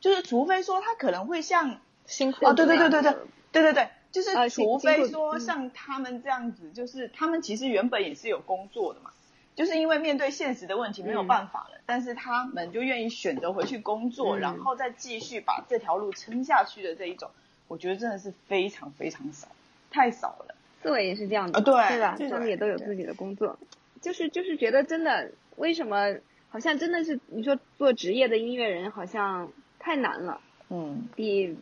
[0.05, 3.11] 就是除非说他可能会像辛苦哦，对对对对对
[3.51, 9.09] 对对对，就是除非说像他们这样子，就是他们其实原本也是有工作的嘛，
[9.55, 14.39] 就是因为面对现实的问题没有嗯办法了，但是他们就愿意选择回去工作，嗯。
[14.39, 17.31] 然后再继续把这条路撑下去的这一种，
[17.67, 19.47] 我觉得真的是非常非常少，
[19.89, 20.53] 太少了。
[20.83, 22.15] 思维也是这样的，啊对对吧？
[22.15, 23.57] 对他们也都有自己的工作，
[24.01, 26.15] 就是就是觉得真的，为什么
[26.49, 29.51] 好像真的是你说做职业的音乐人好像
[29.85, 31.55] 太难了，嗯，比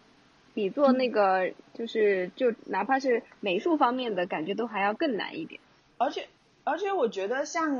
[0.53, 5.59] 比做那个就是就哪怕是美术方面的感觉都还要更难一点。
[5.97, 6.29] 而且
[6.63, 7.77] 而且我觉得像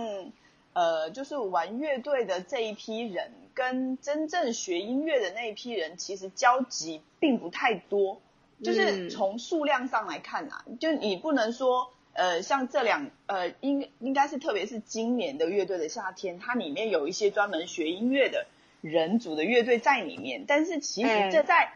[0.73, 8.21] 呃，就是玩乐队的这一批人，跟真正学音乐的那一批人，其实交集并不太多。
[8.61, 18.45] 就是嗯从数量上来看啊，就你不能说呃，像这两呃，应应该是特别是今年的乐队的夏天，它里面有一些专门学音乐的
[18.83, 21.73] 人组的乐队在里面，但是其哎实这在、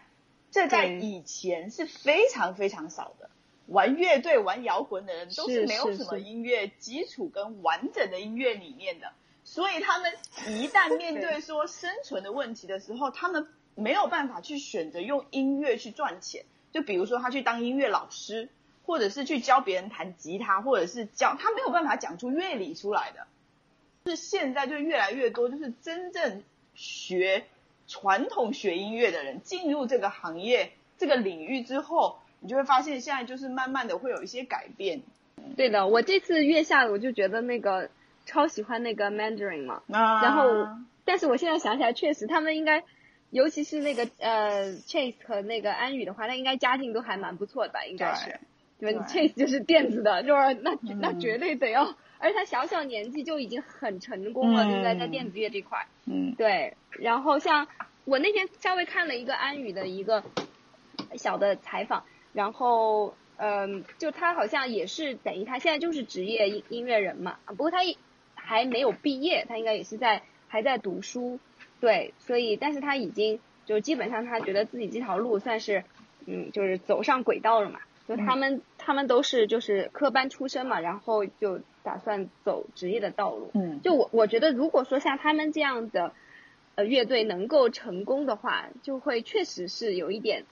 [0.51, 3.29] 这在以前是非常非常少的。
[3.65, 9.13] 玩乐队、玩摇滚的人都是是没有什么音乐基础跟完整的音乐理念的，
[9.45, 10.11] 所以他们
[10.47, 16.43] 一旦面对 说生存的问题的时候，他们没有办法去选择用音乐去赚钱。
[16.73, 18.49] 就比如说他去当音乐老师，
[18.85, 23.27] 或者是去教别人弹吉他，或者是教他没有办法讲出乐理出来的。
[24.05, 26.43] 是现在就越来越多，就是真正
[26.77, 27.43] 学
[27.87, 35.01] 传统学音乐的人进入这个行业这个领域之后，你就会发现现在就是慢慢的会有一些改变。
[35.55, 37.89] 对的，我这次月下我就觉得那个
[38.25, 40.67] 超喜欢那个 Mandarin 嘛，啊然后
[41.03, 42.83] 但是我现在想起来，确实他们应该，
[43.31, 47.85] 尤其是那个呃 Chase 和那个安宇的话，那应该家境都还蛮不错的吧？
[47.85, 48.39] 应该是，
[48.79, 55.85] 对吧？Chase 就是电子的，就是那那嗯绝对得要，而且他小小年纪就已经很成功了，嗯就在在电子乐这块。
[56.05, 56.33] 嗯。
[56.35, 57.67] 对，然后像
[58.05, 60.23] 我那天稍微看了一个安宇的一个
[61.15, 62.03] 小的采访，
[62.33, 67.77] 然后嗯，就他好像也是等于他现在就是职业音音乐人嘛，不过他
[68.35, 71.39] 还没有毕业，他应该也是在还在读书，
[71.79, 75.83] 对，所以但是他已经就基本上他觉得自己这条路算是
[76.25, 86.11] 嗯就是走上轨道了嘛，就他们、他们都是就是科班出身嘛，然后就打算走职业的道路，嗯，就我我觉得，如果说像他们这样的
[86.75, 90.43] 呃乐队能够成功的话，就会确实是有一点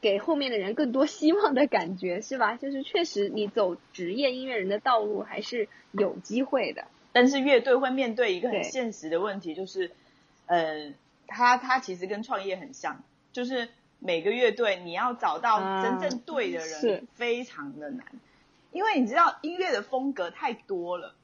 [0.00, 2.54] 给后面的人更多希望的感觉，是吧？
[2.62, 6.84] 就是确实你走职业音乐人的道路还是有机会的。
[7.12, 9.90] 但是乐队会面对一个很现实的问题，就是，
[10.46, 10.94] 呃，
[11.26, 13.02] 他他其实跟创业很像，
[13.32, 13.68] 就是
[13.98, 16.80] 每个乐队你要找到啊真正对的人，
[17.14, 18.06] 非常的难，
[18.72, 21.14] 因为你知道音乐的风格太多了，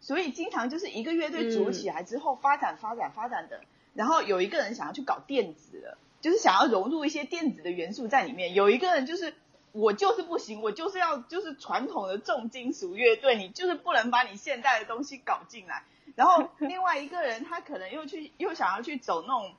[0.00, 3.60] 所以经常就是一个乐队组起来之后发展发展发展的，
[3.94, 9.34] 然后有一个人想要去搞电子了，就是想要融入一些电子的元素在里面，有一个人就是。
[9.74, 15.84] 我就是不行，我就是要就是传统的重金属乐队，你就是不能把你现代的东西搞进来。
[16.14, 19.54] 然后另外一个人他可能又去又想要去走那种，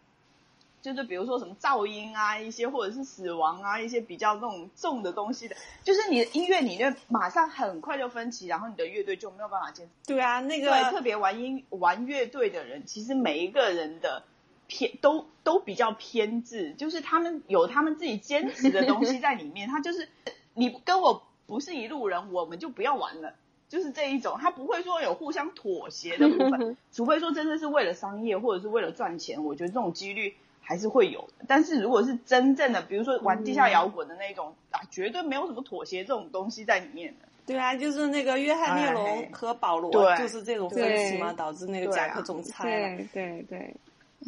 [0.84, 9.91] 就是比如说什么噪音啊，一些或者是死亡啊，一些比较那种重的东西的，就是你的音乐里面马上很快就分歧，然后你的乐队就没有办法坚持。
[10.05, 14.23] 对啊，那对，个特别玩音玩乐队的人，其实每一个人的
[14.67, 19.69] 偏都都比较偏执，就是他们有他们自己坚持的东西在里面。
[19.71, 20.09] 他就是
[20.53, 23.36] 你跟我不是一路人，我们就不要玩了，
[23.69, 24.38] 就是这一种。
[24.38, 31.45] 他不会说有互相妥协的部分， 除非说真的是为了商业或者是为了赚钱，我觉得这种几率还是会有的。
[31.47, 37.28] 但是如果是真正的，比如说玩地下摇滚的那种、啊，绝对没有什么妥协这种东西在里面的。
[37.45, 42.97] 对啊，就是那个约翰列哎侬和保罗对就是这种分歧嘛，导致那个对啊夹克总裁了。
[43.14, 43.76] 对对对，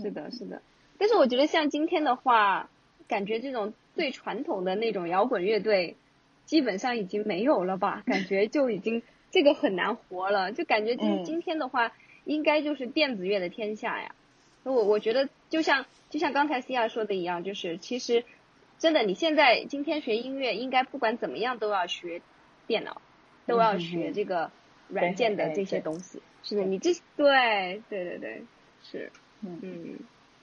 [0.04, 0.62] 是的，是的。
[0.98, 2.70] 但是我觉得像今天的话，
[3.08, 5.96] 感觉这种最传统的那种摇滚乐队，
[6.46, 8.04] 基本上已经没有了吧？
[8.06, 11.94] 感觉就已经这个很难活了，就感觉就是嗯今天的话，
[12.26, 14.14] 应该就是电子乐的天下呀。
[14.74, 18.24] 我我觉得就像就像刚才西亚说的一样，就是其实
[18.80, 22.22] 真的你现在今天学音乐，应该不管怎么样都要学
[22.68, 23.02] 电脑，
[23.46, 24.52] 都要学这个
[24.90, 26.22] 软件的这些东西。
[26.44, 28.44] 是的，你这对对对对
[28.84, 29.12] 是。
[29.42, 29.60] 嗯。
[29.62, 30.00] 嗯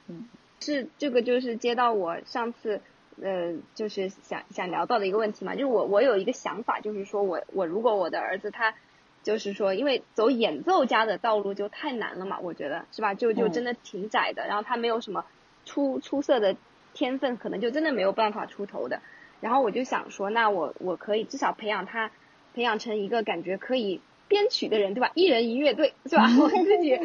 [0.08, 2.80] 嗯，是这个就是接到我上次
[3.22, 8.74] 呃就是想想聊到的一个问题嘛，就是我我有一个想法，就是说我我如果我的儿子他
[9.22, 13.14] 就是说因为走演奏家的道路就太难了嘛，我觉得是吧？
[13.14, 15.24] 就就嗯真的挺窄的，然后他没有什么
[15.64, 16.56] 出出色的
[16.94, 19.00] 天分，可能就真的没有办法出头的。
[19.40, 22.10] 然后我就想说，那我我可以至少培养他，
[22.54, 25.10] 培养成一个感觉可以编曲的人，对吧？
[25.14, 26.24] 一人一乐队，是吧？
[26.40, 26.96] 我自己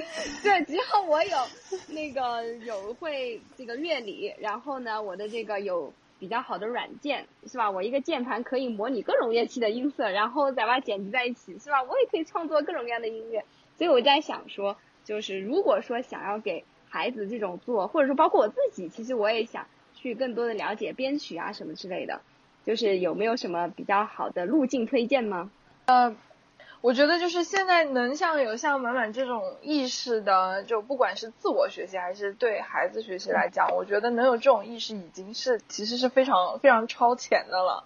[0.43, 1.37] 对，只要我有
[1.89, 7.69] 那个有会这个乐理，然后呢，我的这个有比较好的软件，是吧？
[7.69, 11.83] 我一个键盘可以模拟各种乐器的音色，然后再把它剪辑在一起，是吧？
[11.83, 13.43] 我也可以创作各种各样的音乐。
[13.77, 22.21] 所以我在想说，就是如果说想要给孩子这种做，或者说包括我自己，其实我也想去更多的了解编曲啊什么之类的。
[22.65, 25.49] 就是有没有什么比较好的路径推荐吗？
[25.85, 26.13] 呃
[26.81, 37.83] 我觉得就是现在能像有像满满这种意识的，就不管是自我学习还是对孩子学习来讲，我觉得能有这种意识已经是其实是非常非常超前的了。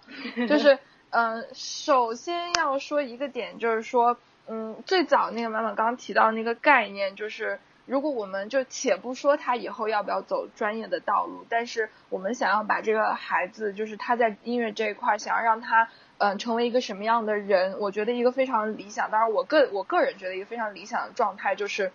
[0.48, 0.78] 就是
[1.10, 4.16] 嗯、 呃首先要说一个点，就是说，
[4.46, 15.88] 嗯，最早那个满满刚刚提到那个概念，就是如果我们就且不说他以后要不要走专业的道路，但是我们想要把这个孩子，就是他在音乐这一块，想要让他
[16.22, 21.90] 嗯、呃成为一个什么样的人，我觉得一个非常理想，当然我个我个人觉得一个非常理想的状态就是，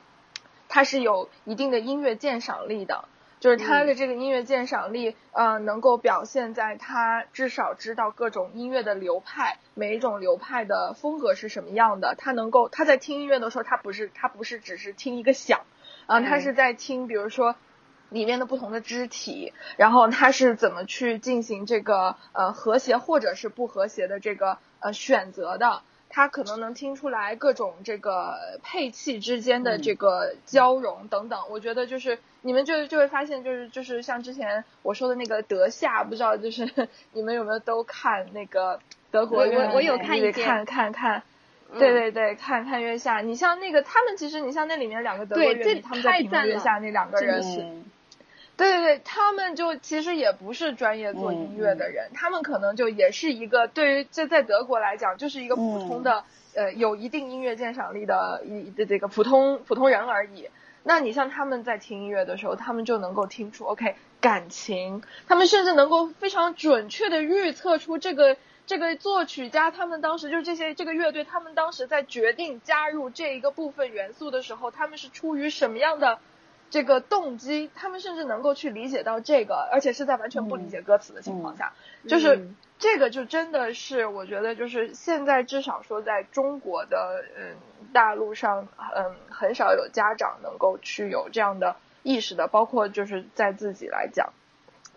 [0.68, 3.06] 他是有一定的音乐鉴赏力的。
[3.40, 12.16] 就是他的这个音乐鉴赏力，呃，能够表现在他至少知道各种音乐的流派，每一种流派的风格是什么样的。
[12.18, 15.62] 他能够他在听音乐的时候，他不是他不是只是听一个响，
[16.08, 17.56] 啊、他是在听，比如说
[18.10, 25.82] 里面的不同的肢体，然后他是怎么去进行这个呃和谐或者是不和谐的这个呃选择的。
[26.10, 38.80] 他可能能听出来各种这个配器之间的这个交融等等，我觉得就是你们就就会发现，就是就是像之前我说的那个德夏，不知道就是 你们有没有都看那个
[39.12, 41.24] 德国我我我有看一看看看，
[41.74, 41.78] 嗯。
[41.78, 43.20] 对对对，看看月下。
[43.20, 46.54] 你像那个他们，其实你像那里面两个德国对这乐迷，他们在评论太赞了。
[46.54, 47.84] 月下那两个人，嗯
[48.58, 56.24] 对对对，他们就其实也不是专业做音乐的人，他们可能就也是一个对于这在德国来讲，就是一个普通的、
[56.56, 60.50] 呃有一定音乐鉴赏力的一的这个普通普通人而已。
[60.84, 76.20] 那你像他们在听音乐的时候，他们就能够听出 OK 感情，他们甚至能够非常准确的预测出这个这个作曲家他们当时就是这些这个乐队，他们当时在决定加入这一个部分元素的时候，他们是出于什么样的
[76.70, 81.74] 这个动机，他们甚至能够去理解到这个，而且是在完全不理解歌词的情况下，
[82.08, 87.56] 就是嗯这个就真的是我觉得就是现在至少说在中国的嗯
[87.94, 94.34] 大陆上嗯很少有家长能够去有这样的意识的，包括就是在自己来讲。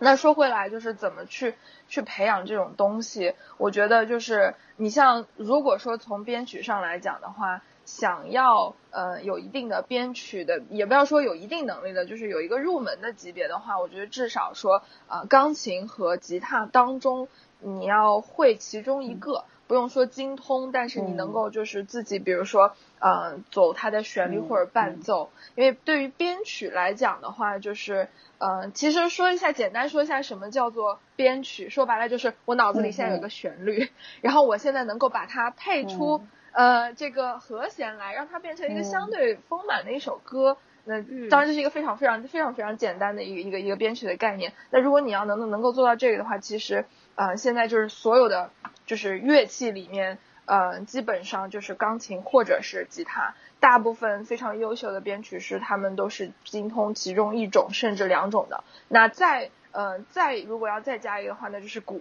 [0.02, 1.54] 那说回来，就是怎么去
[1.86, 3.34] 去培养这种东西？
[3.58, 17.28] 我觉得就是你像如果说从编曲上来讲的话，想要呃有一定的编曲的，也不要说有一定能力的，就是有一个入门的级别的话，我觉得至少说呃钢琴和吉他当中
[17.58, 28.08] 你要会其中一个，不用说精通，但是你能够就是自己比如说呃走它的旋律或者伴奏，因为对于编曲来讲的话，就是。
[28.42, 33.90] 嗯，其实说一下，简单说一下什么叫做编曲，说白了就是我脑子里现在有一个旋律，
[34.22, 36.22] 然后我现在能够把它配出
[36.52, 40.56] 呃这个和弦来，让它变成一个相对丰满的一首歌。
[40.84, 44.52] 那当然这是一个非常非常非常非常简单的一个一个一个编曲的概念。
[44.70, 46.86] 那如果你要能能够做到这个的话，其实
[47.16, 48.50] 呃现在就是所有的
[48.86, 53.34] 就是乐器里面，呃基本上就是钢琴或者是吉他。
[53.60, 58.64] 大部分非常优秀的编曲师，他们都是精通其中一种甚至两种的。
[58.88, 62.00] 那再呃再如果要再加一个的话，那就是鼓，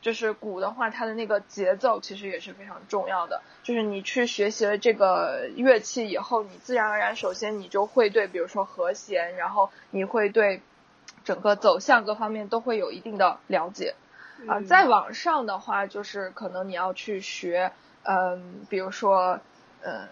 [0.00, 3.42] 就是鼓的话，它的那个节奏其实也是非常重要的。
[3.62, 10.62] 就是你去学习了这个乐器以后，你自然而然首先你就会对，比如说和弦，然后你会对
[11.24, 13.94] 整个走向各方面都会有一定的了解。
[14.46, 17.72] 啊，再往上的话，就是可能你要去学，
[18.02, 19.40] 嗯，比如说
[19.82, 20.08] 呃。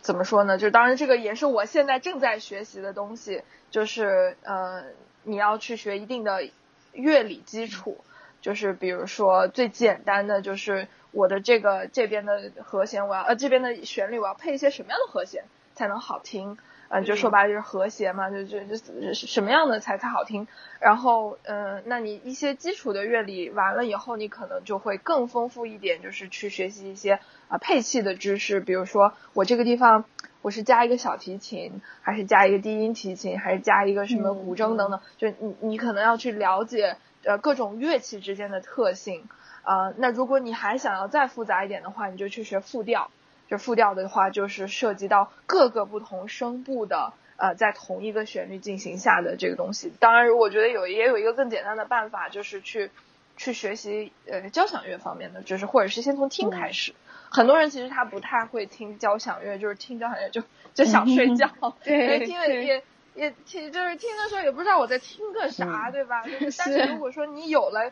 [0.00, 0.56] 怎么说呢？
[0.56, 4.82] 就当然这个也是我现在正在学习的东西，就是呃，
[5.24, 6.48] 你要去学一定的
[6.92, 8.02] 乐理基础，
[8.44, 16.58] 就是比如说最简单的就是我的这个这边的和弦，我要呃这边的旋律我要配一些什么样的和弦才能好听。
[16.90, 18.76] 嗯，就说白了就是和谐嘛，就就就
[19.14, 20.46] 什么样的才才好听。
[20.78, 27.18] 然后，嗯，那你一些基础的乐理完了以后，你可能就会更丰富一点，就是去学习一些
[27.48, 28.60] 啊配器的知识。
[28.60, 30.04] 比如说，我这个地方
[30.42, 39.28] 我是加一个小提琴，还是加一个低音提琴，还是加一个什么古筝等等，就你你可能要去了解呃各种乐器之间的特性。
[39.62, 43.10] 啊，那如果你还想要再复杂一点的话，你就去学复调。
[43.48, 49.92] 就复调的话，就是涉及到各个不同声部的呃，在同一个旋律进行下的这个东西。
[50.00, 52.90] 当然，我觉得有也有一个更简单的办法，就是去
[53.36, 56.94] 去学习呃交响乐方面的，就是或者是先从听开始。
[57.30, 60.42] 很多人其实他不太会听交响乐，就是听交响乐就
[60.74, 61.48] 就想睡觉，
[61.84, 62.82] 对，听了也
[63.14, 66.22] 也听就是听的时候也不知道我在听个啥，对吧？
[66.22, 67.90] 就是但是如果说你有了。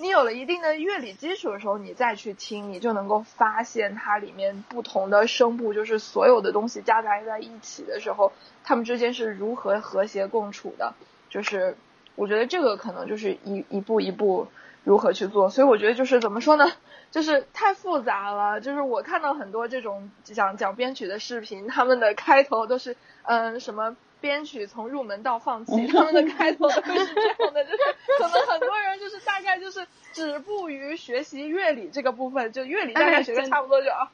[0.00, 8.30] 你有了一定的乐理基础的时候，你再去听，你就能够发现它里面不同的声部，就是所有的东西夹杂在一起的时候，
[8.62, 10.94] 它们之间是如何和谐共处的。
[11.28, 11.76] 就是
[12.14, 14.46] 我觉得这个可能就是一一步一步
[14.84, 15.50] 如何去做。
[15.50, 16.70] 所以我觉得就是怎么说呢，
[17.10, 18.60] 就是太复杂了。
[18.60, 23.96] 就是我看到很多这种讲讲编曲的视频，他们的开头都是嗯什么。
[24.20, 27.78] 编曲从入门到放弃，他们的开头都是这样的，就是
[28.18, 34.10] 可能很多人就是大概就是止步于学习乐理这个部分，就乐理大概学的差不多就啊，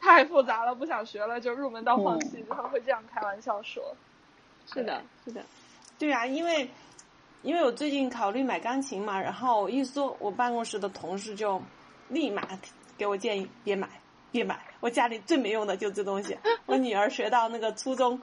[0.00, 3.94] 太复杂了，不想学了，就入门到放弃，他们会这样开玩笑说。
[4.72, 5.44] 是的，是的，
[5.98, 6.68] 对啊，因为
[7.42, 11.60] 因为我最近考虑买钢琴嘛，然后一说，我办公室的同事就
[12.08, 12.42] 立马
[12.96, 13.88] 给我建议别买，
[14.32, 18.20] 别买，我家里最没用的就这东西，我女儿学到那个初中。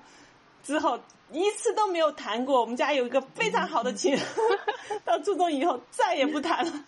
[0.63, 0.99] 之后
[1.31, 2.61] 一次都没有弹过。
[2.61, 4.17] 我们家有一个非常好的琴，
[5.05, 6.85] 到初中以后再也不弹了。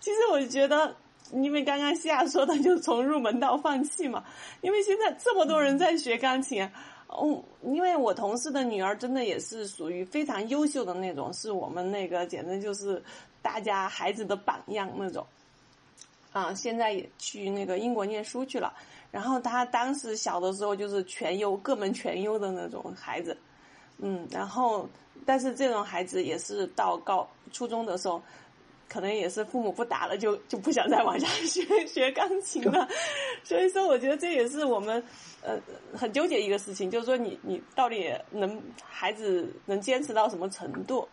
[0.00, 0.94] 其实我觉得，
[1.32, 4.24] 因为刚刚西亚说的，就从入门到放弃嘛。
[4.60, 6.66] 因为现在这么多人在学钢琴，
[7.08, 13.02] 哦，因为我同事的女儿真的也是属于非常优秀的那种，是我们那个简直就是
[13.42, 15.26] 大家孩子的榜样那种。
[16.32, 18.72] 啊，现在也去那个英国念书去了。
[19.10, 23.36] 然后他当时小的时候就是全优，各门全优的那种孩子，
[23.98, 24.88] 嗯，然后
[25.24, 28.22] 但是这种孩子也是到高初中的时候，
[28.88, 32.86] 可能也是父母不打了，就就不想再往下学学钢琴了。
[33.42, 35.02] 所以说，我觉得这也是我们
[35.42, 35.58] 呃
[35.94, 41.08] 很纠结一个事情，就是说你你到底能孩子能坚持到什么程度？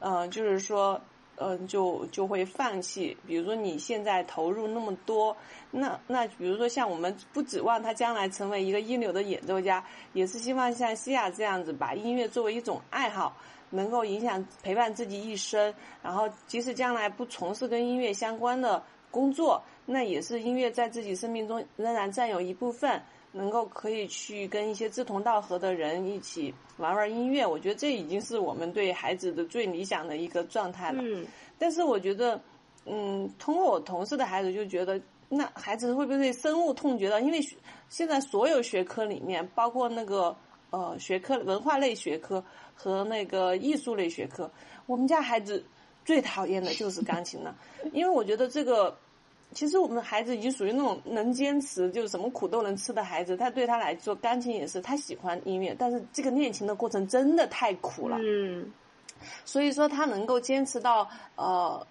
[0.00, 1.00] 嗯，就是说。
[1.38, 3.16] 嗯，就就会放弃。
[3.26, 5.36] 比如说你现在投入那么多，
[5.70, 13.36] 那那比如说像我们不指望他将来成为一个一流的演奏家，也是希望像西亚这样子，把音乐作为一种爱好，
[13.70, 15.72] 能够影响陪伴自己一生。
[16.02, 23.02] 然后即使将来不从事跟音乐相关的工作，那也是音乐在自己生命中仍然占有一部分。
[23.36, 31.02] 能够可以去跟一些志同道合的人一起玩玩音乐，我觉得这已经是我们对孩子的最理想的一个状态了。
[31.02, 31.26] 嗯。
[31.58, 32.40] 但是我觉得，
[32.86, 37.20] 嗯，通过我同事的孩子就觉得，那孩子会不会深恶痛绝的？
[37.20, 37.38] 因为
[37.90, 40.34] 现在所有学科里面，包括那个
[40.70, 42.42] 呃学科文化类学科
[42.74, 44.50] 和那个艺术类学科，
[44.86, 45.62] 我们家孩子
[46.06, 47.54] 最讨厌的就是钢琴了，
[47.92, 48.96] 因为我觉得这个。
[49.56, 53.34] 其实我们的孩子已经属于那种能坚持，就是什么苦都能吃的孩子。
[53.34, 58.18] 他对他来说，钢琴也是他喜欢音乐，但是这个练琴的过程真的太苦了。
[58.20, 58.70] 嗯，
[59.46, 61.86] 所以说他能够坚持到呃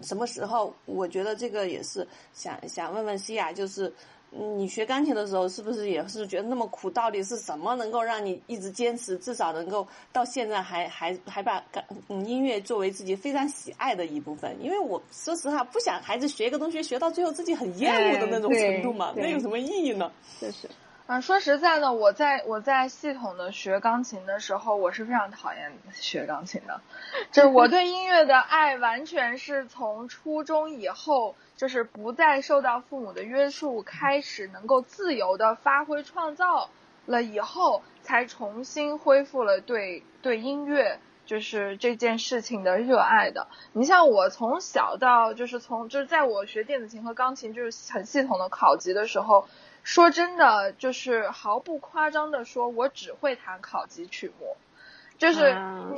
[0.00, 0.74] 什么时候？
[0.86, 3.92] 我觉得这个也是想想问问西亚，就是。
[4.30, 6.90] 你学钢琴的时候，是不是也是觉得那么苦？
[6.90, 14.56] 到底是什么能够让你一直坚持，至少能够到现在还还还把钢音乐作为自己非常喜爱的一部分？
[14.60, 20.10] 因为我说实话，不想孩子学一个东西学到最后自己很厌恶的那种程度嘛，那有什么意义呢？
[20.40, 20.68] 就是。
[21.06, 26.80] 啊，说实在的，我在我在系统的学钢琴的时候，我是非常讨厌学钢琴的。
[27.30, 36.70] 就是我对音乐的爱，完全是从初中以后，就是不再受到父母的约束，开始能够自由的发挥创造
[37.06, 43.48] 了以后，才重新恢复了对对音乐就是这件事情的热爱的。
[43.72, 49.48] 你像我从小到就是从就是在我学电子琴和钢琴就是很系统的考级的时候。
[49.88, 54.56] 说真的，就是毫不夸张的说，我只会弹考级曲目，
[55.18, 55.50] 就是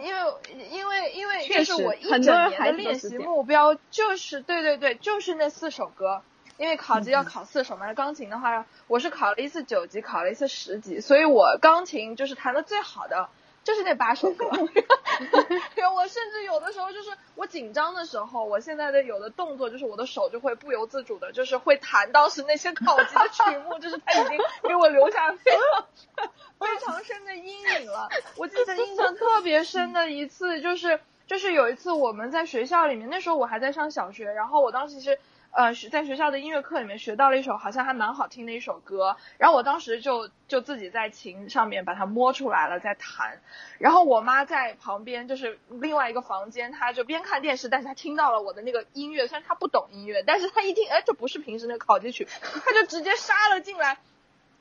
[0.02, 6.22] 因为因为因为就是我一整年的练习目标就是对对对，就是那四首歌，
[6.56, 13.28] 因为考级要考四首嘛，钢琴的话，我是考了一次九级，考了一次十级，所以我钢琴就是弹的最好的。
[13.68, 14.46] 就是那八首歌，
[15.94, 25.86] 我甚至有的时候就是我紧张的时候，我现在的有的动作就是我的手就会不由自主的，就是会弹当时那些考级的曲目，就是他已经给我留下非常
[26.58, 28.08] 非常深的阴影了。
[28.36, 35.18] 我记得印象特别深的一次就是就是有一次我们在学校里面，那时候我还在上小学，然后我当时是。
[35.50, 43.40] 呃，学在学校的音乐课里面学到了一首好像还蛮好听的一首歌，然后我当时就就自己在琴上面把它摸出来了，在弹，
[43.78, 52.28] 然后我妈在旁边就是另外一个房间，她就边看电视，但是她听到了我的那个音乐，虽然她不懂音乐，但是她一听，哎，这不是平时那个考级曲，
[52.64, 53.98] 她就直接杀了进来，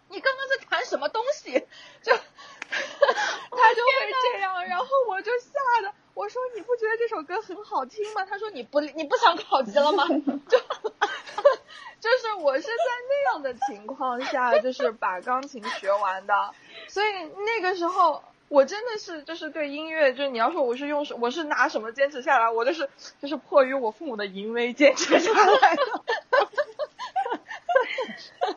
[0.10, 1.52] 你刚刚在弹什么东西？
[2.02, 5.94] 就， 她就会这样，然后我就吓得。
[6.18, 8.26] 我说你不觉得这首歌很好听吗？
[8.26, 10.08] 他说你不你不想考级了吗？
[10.08, 10.58] 就
[12.00, 12.70] 就是我是在
[13.08, 16.34] 那样的情况下，就是把钢琴学完的，
[16.88, 17.06] 所以
[17.46, 22.90] 那个时候我真的是就是对音乐，就是你要说我是用我是拿什么坚持下来，我就是
[23.22, 25.82] 就是迫于我父母的淫威坚持下来的。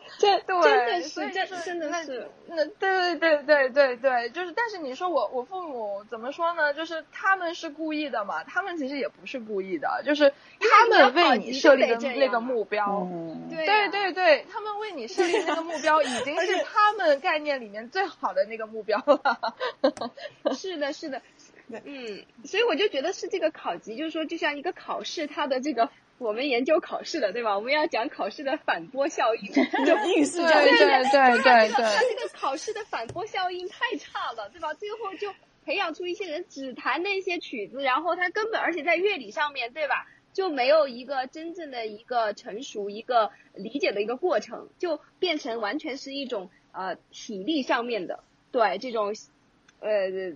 [0.21, 6.71] 这对， 真的是，这真的是，那对对对对对对，就是，但是你说我我父母怎么说呢？
[6.75, 8.43] 就是他们是故意的嘛？
[8.43, 13.07] 他们其实也不是故意的，就是他们为你设立的那个目标，
[13.49, 19.55] 对对对，他们为你设立那个目标， 已经是他们概念里面最好的那个目标了。
[20.53, 21.21] 是的，是的，
[21.83, 25.89] 嗯，所以我就觉得是这个考级，就是说，就像一个考试，它的这个。
[26.21, 27.55] 我们研究考试的，对吧？
[27.57, 31.69] 我们要讲考试的反波效应，就应试对对对对对。
[31.71, 34.71] 他这个考试的反波效应太差了，对吧？
[34.75, 35.33] 最后就
[35.65, 49.15] 培养出一些人只弹那些曲子，然后他根本而且在乐理上面对吧，就没有一个真正的一个成熟一个理解的一个过程，就变成完全是一种呃体力上面的对这种
[49.79, 49.89] 呃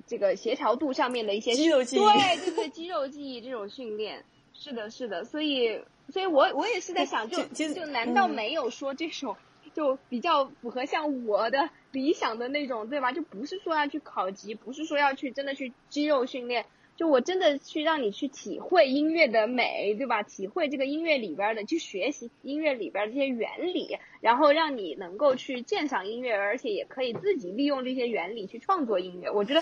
[0.08, 4.26] 这个协调度上面的一些肌肉记忆，对对对肌肉记忆这种训练。
[4.58, 5.80] 是的，是的，所以，
[6.10, 9.36] 所以我我也是在想，就就难道没有说这种
[9.74, 13.12] 就比较符合像我的理想的那种，对吧？
[13.12, 20.24] 就不是说要去考级，不是说要去真的去肌肉训练，就我真的去让你去体会音乐的美，对吧？
[20.24, 29.30] 体会这个音乐里边的，去学习音乐里边这些原理，然后让你能够去鉴赏音乐，而且也可以自己利用这些原理去创作音乐。
[29.30, 29.62] 我觉得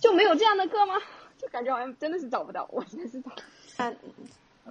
[0.00, 0.94] 就没有这样的课吗？
[1.38, 3.30] 就感觉好像真的是找不到，我真的是找。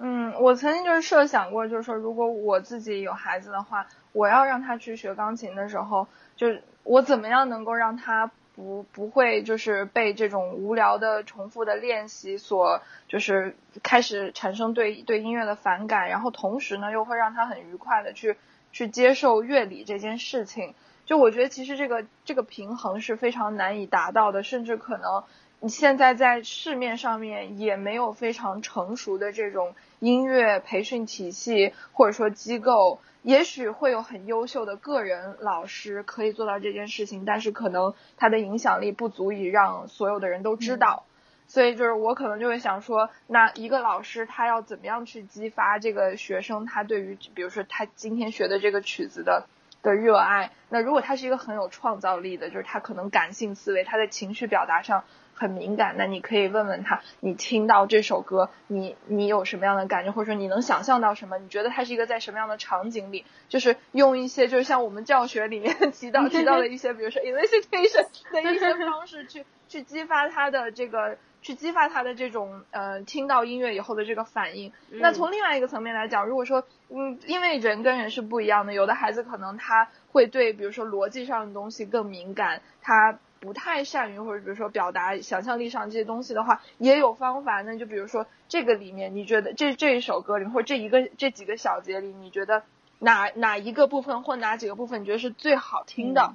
[0.00, 6.06] 嗯，我曾经就是设想过，就是说，如果我自己有孩子的话，我要让他去学钢琴的时候，
[6.36, 6.46] 就
[6.84, 18.36] 我怎么样能够让他不不会就是被这种无聊的重复的练习所就是开始产生对对音乐的反感，然后同时呢又会让他很愉快的去
[18.70, 20.74] 去接受乐理这件事情。
[21.06, 25.24] 就我觉得其实这个这个平衡是非常难以达到的，甚至可能。
[25.60, 41.04] 你现在在市面上面也没有非常成熟的这种音乐培训体系，或者说机构，也许会有很优秀的个人老师可以做到这件事情，但是可能他的影响力不足以让所有的人都知道。
[41.48, 49.46] 所以就是我可能就会想说，那一个老师他要怎么样去激发这个学生，他对于比如说他今天学的这个曲子的
[49.82, 50.52] 的热爱。
[50.68, 55.04] 那如果他是一个很有创造力的，就是他可能感性思维，他的情绪表达上
[55.38, 61.38] 很敏感，那你可以问问他，你听到这首歌，你你有什么样的感觉，或者说你能想象到什么？
[61.38, 63.24] 你觉得它是一个在什么样的场景里？
[63.48, 71.16] 就是用一些，就是像我们教学里面 提到提到的一些，比如说 elicitation 的一些方式去去激发他的这个。
[71.40, 74.72] 去激发他的这种呃听到音乐以后的这个反应。
[74.90, 87.62] 那从另外一个层面来讲，如果说嗯，因为人跟人是不一样的，有的孩子可能他会对比如说逻辑上的东西更敏感，他不太善于或者比如说表达想象力上这些东西的话，也有方法。
[87.62, 92.62] 那就比如说这个里面，你觉得这这一首歌里或者这一个这几个小节里，你觉得
[92.98, 96.34] 哪哪一个部分或哪几个部分你觉得是最好听的？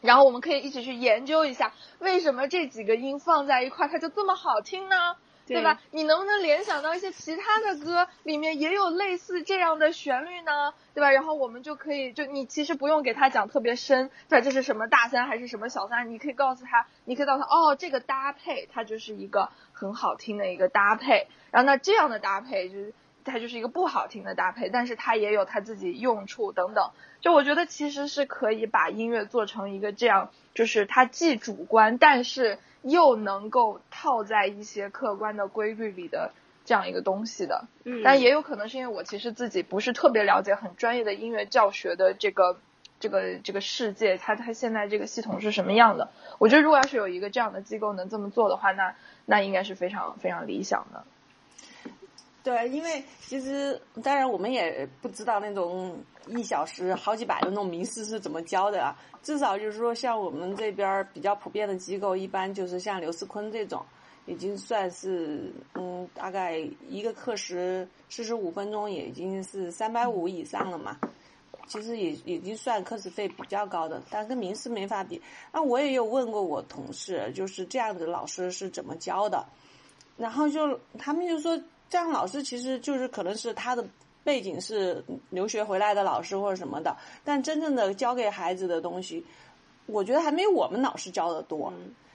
[0.00, 5.16] 然后我们可以一起去研究一下，为什么这几个音放在一块它就这么好听呢？
[5.46, 5.80] 对吧？
[5.90, 10.72] 你能不能联想到一些其他的歌里面也有类似这样的旋律呢？
[10.94, 11.10] 对吧？
[11.10, 14.44] 然后我们就可以，就你其实不用给他讲特别深，对吧？
[14.44, 16.10] 这是什么大三还是什么小三？
[16.10, 21.28] 你可以告诉他，你可以告诉他，哦，这个搭配它就是一个很好听的一个搭配。
[21.50, 22.92] 然后那这样的搭配就是。
[23.26, 26.90] 它就是一个不好听的搭配，但是它也有它自己用处等等。
[27.22, 36.30] 就我觉得其实是可以把音乐做成一个这样，就是它既主观，但是又能够套在一些客观的规律里的
[36.64, 37.64] 这样一个东西的。
[37.82, 38.02] 嗯。
[38.04, 42.58] 但也有可能是因为我其实自己不是特别了解很专业的音乐教学的这个
[43.00, 46.10] 这个这个世界，它它现在这个系统是什么样的？
[46.38, 48.94] 我觉得如果要是有一个这样的机构能这么做的话，那
[49.26, 51.04] 那应该是非常非常理想的。
[52.44, 58.94] 对，因为其实当然我们也不知道那种一小时好几百的那种名师是怎么教的啊。
[59.22, 63.82] 至少就是说，像我们这边比较普遍的机构，一般就是像刘思坤这种，
[64.26, 70.98] 已经算是嗯，大概一个课时四十五分钟，也已经是三百五以上了嘛。
[71.66, 75.18] 其实也已经算课时费比较高的，但跟名师没法比。
[75.50, 79.46] 那我也有问过我同事，就是这样的老师是怎么教的，
[80.18, 81.58] 然后就他们就说。
[81.90, 83.86] 这样老师其实就是可能是他的
[84.24, 89.24] 背景是留学回来的老师或者什么的，但真正的教给孩子的东西，
[89.86, 91.72] 我觉得还没我们老师教的多。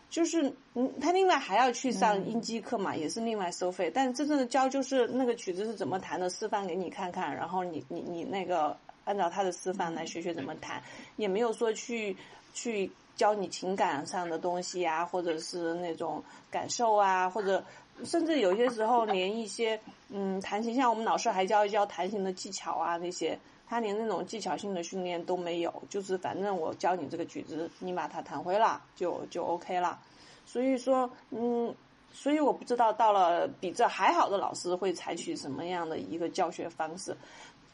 [0.10, 3.92] 就是嗯，他另外还要去上音基课嘛，也是另外收费。
[3.94, 10.82] 但真正的教就是那个曲子是怎么弹的，示范给你看看，然后你你你那个按照他的示范来学学怎么弹，
[11.18, 12.18] 也没有说去
[12.56, 17.64] 去教你情感上的东西啊，或者是那种感受啊，或者。
[18.04, 19.80] 甚至有些时候连一些
[20.10, 23.38] 嗯弹琴，像我们老师还教一教弹琴的技巧啊那些，
[23.68, 30.00] 他连那种技巧性的训练都没有，就是反正我教你这个曲子，你把它弹会了就就 OK 了。
[30.45, 31.74] 所以说嗯，
[32.12, 37.16] 所以我不知道到了比这还好的老师会采取什么样的一个教学方式。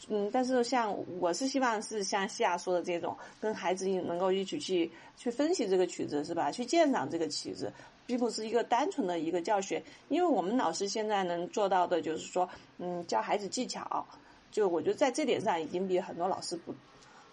[0.08, 6.52] 嗯，但是像我是希望是像西亚说的这种，跟孩子能够一起去去分析这个曲子是吧？
[6.52, 7.72] 去鉴赏这个曲子。
[8.08, 14.06] 并不是一个单纯的一个教学，因为我们老师现在能做到的就是说，嗯，教孩子技巧，
[14.52, 16.72] 就我觉得在这点上已经比很多老师不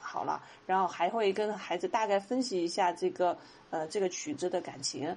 [0.00, 0.42] 好了。
[0.64, 3.36] 然后还会跟孩子大概分析一下这个
[3.68, 5.14] 呃这个曲子的感情，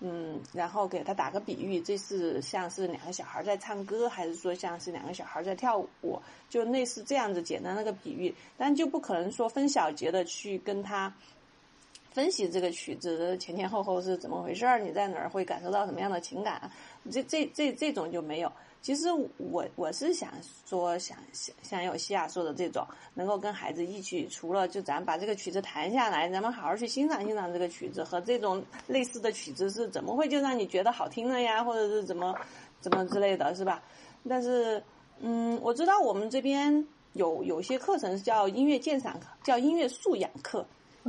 [0.00, 6.20] 嗯，然后给他打个比喻，这是像是两个小孩在唱歌，还是说像是两个小孩在跳舞，
[6.50, 11.12] 就类似这样子简单的个比喻，但就不可能说分小节的去跟他。
[12.12, 14.78] 分析这个曲子的前前后后是怎么回事儿？
[14.78, 16.70] 你在哪儿会感受到什么样的情感？
[17.10, 18.50] 这这这这种就没有。
[18.86, 20.32] 其实我我是想
[20.64, 32.32] 说，想想想有西亚说的这种，能够跟孩子一起，除了就咱把这个曲子弹下来，咱们好好去欣赏欣赏这个曲子和这种类似的曲子是怎么会就让你觉得好听了呀，或者是怎么
[32.80, 33.82] 怎么之类的是吧？
[34.28, 34.80] 但是
[35.18, 40.64] 嗯，我知道我们这边有有些课程是叫音乐鉴赏课，叫音乐素养课。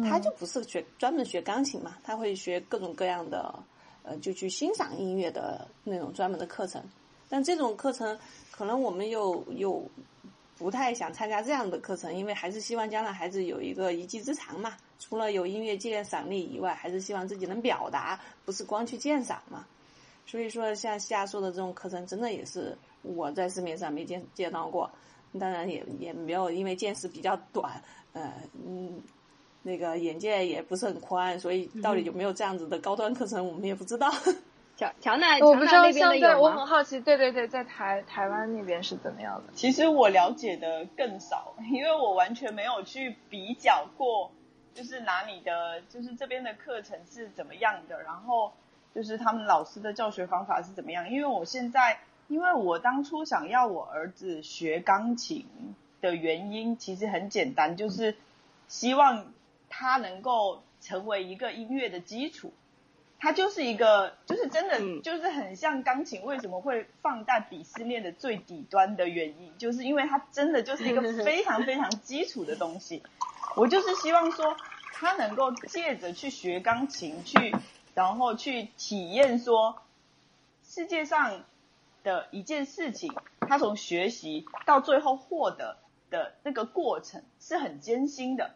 [0.09, 3.53] 他就不是学专门学钢琴嘛，他会学各种各样的，
[4.01, 6.81] 呃，就去欣赏音乐的那种专门的课程。
[7.29, 8.17] 但这种课程
[8.51, 9.83] 可能我们又又
[10.57, 14.77] 不太想参加这样的课程，因为还是希望将来孩子有一个一技之长嘛。
[14.99, 19.65] 除了有音乐鉴赏力以外，还是希望自己能表达，不是光去鉴赏嘛。
[20.25, 24.89] 所以说，像夏说的这种课程，真的也是我在市面上没见见到过。
[25.39, 27.81] 当然也也没有，因为见识比较短，
[28.13, 28.33] 呃，
[28.65, 29.01] 嗯。
[29.63, 34.09] 那个眼界也不是很宽，所以到底有没有这样子的高端课程，我们也不知道。
[34.77, 39.51] 乔乔奈，我不知道现在我很好奇，对对对，在台台湾那边是怎么样的？
[39.53, 44.31] 其实我了解的更少，因为我完全没有去比较过，
[44.73, 48.53] 就是哪里的，就是这边的课程是怎么样的，然后
[48.93, 51.09] 就是他们老师的教学方法是怎么样。
[51.09, 55.45] 因为我现在，因为我当初想要我儿子学钢琴
[55.99, 58.15] 的原因，其实很简单，就是。
[58.69, 59.31] 希望
[59.69, 62.51] 他能够成为一个音乐的基础。
[63.19, 73.01] 它就是一个，就是真的，嗯就是很像钢琴为什么会放在鄙视链的最底端的原因，就是因为它真的就是一个 非常非常基础的东西。
[73.55, 74.55] 我就是希望说，
[74.93, 77.55] 他能够借着去学钢琴，去
[77.95, 79.81] 然后去体验说，
[80.63, 81.43] 世界上
[82.03, 85.77] 的一件事情，他从学习到最后获得
[86.11, 88.51] 的那个过程是很艰辛的。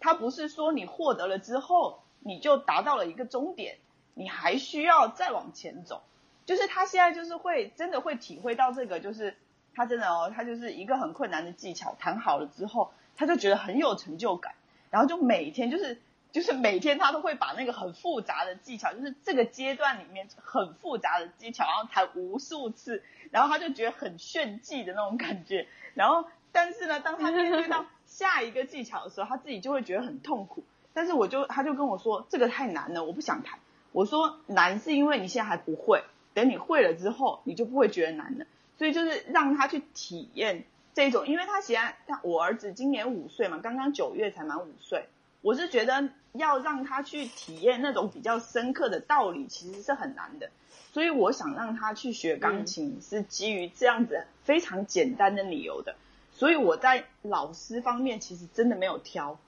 [0.00, 3.78] 他不是说你获得了之后你就达到了一个终点，
[4.20, 6.02] 你还需要再往前走。
[6.46, 9.36] 就是他现在就是会真的会体会到这个，就是
[9.74, 14.54] 他真的哦，他就是一个很困难的技巧弹好了之后，他就觉得很有成就感，
[14.90, 16.00] 然后就每天就是
[16.32, 25.68] 就是每天他都会把那个很复杂的技巧，就是这个阶段里面很复杂的技巧，然后弹无数次，然后他就觉得很炫技的那种感觉。
[25.94, 30.64] 然后但是呢，当他面对到 下一个技巧的时候，他自己就会觉得很痛苦。
[30.92, 33.60] 但是我就他就跟我说，这个太难了，我不想弹。
[33.92, 38.46] 我说难是因为你现在还不会，等你会了之后，你就不会觉得难了。
[38.78, 40.64] 所以就是让他去体验
[40.94, 45.06] 这种，因为他现在他我儿子今年五岁嘛，刚刚九月才满五岁，
[45.42, 50.50] 我是觉得要让他去体验那种比较深刻的道理，其实是很难的。
[50.92, 55.94] 所以我想让他去学钢琴，是基于这样子非常简单的理由的。
[56.32, 59.38] 所以我在老师方面其实真的没有挑，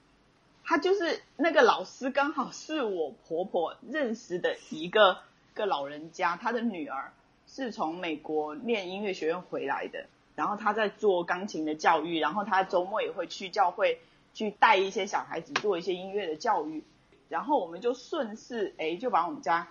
[0.63, 5.17] 他就是那个老师刚好是我婆婆认识的一个
[5.53, 7.11] 个老人家，他的女儿
[7.47, 10.05] 是从美国念音乐学院回来的，
[10.35, 13.99] 然后他在做钢琴的教育，然后他周末也会去教会
[14.33, 16.83] 去带一些小孩子做一些音乐的教育，
[17.29, 19.67] 然后我们就顺势哎就把我们家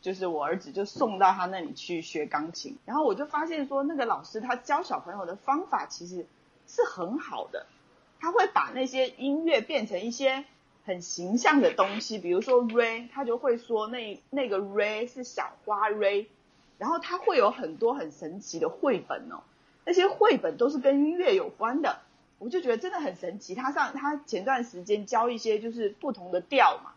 [0.00, 6.26] 就是我儿子就送到他那里去学钢琴，然后我就发现说那个老师他教小朋友的方法其实
[6.68, 7.66] 是很好的，
[8.20, 10.44] 他会把那些音乐变成一些
[10.84, 16.26] 很形象的东西，比如说 Ray，他就会说那那个 Ray 是小花 Ray，
[16.78, 19.42] 然后他会有很多很神奇的绘本哦，
[19.84, 22.00] 那些绘本都是跟音乐有关的，
[22.38, 23.54] 我就觉得真的很神奇。
[23.54, 26.92] 他上他前段时间教一些就是不同的调嘛，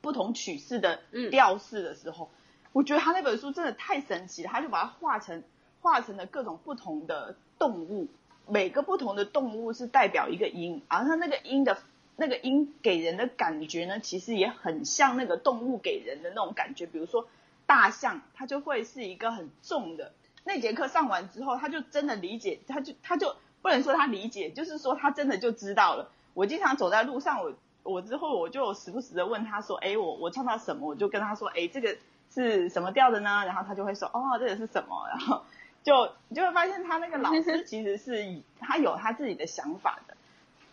[0.00, 2.30] 不同曲式的嗯调式的时候，
[2.72, 5.42] 我觉得他那本书真的太神奇了，他就把它画成
[5.80, 8.08] 画成了各种不同的动物，
[8.50, 11.78] 每个不同的动物是代表一个音，而它那个音的
[12.16, 16.84] 那个音给人的感觉呢，其实也很像那个动物给人的那种感觉。
[16.86, 17.26] 比如说
[17.64, 20.12] 大象，它就会是一个很重的。
[20.42, 26.10] 那节课上完之后，他就真的理解，他就他就不能说他理解，就是说他真的就知道了。
[26.34, 31.96] 我经常走在路上，我我之后我就时不时的问他说，哎，我我唱到什么，我就跟他说，哎，这个
[32.34, 33.44] 是什么调的呢？
[33.44, 35.06] 然后他就会说，哦，这个是什么？
[35.08, 35.44] 然后
[35.82, 40.16] 就你就会发现他那个老师其实是以他有他自己的想法的。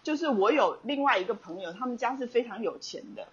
[0.03, 3.27] 就是我有另外一个朋友，他们家是非常有钱的，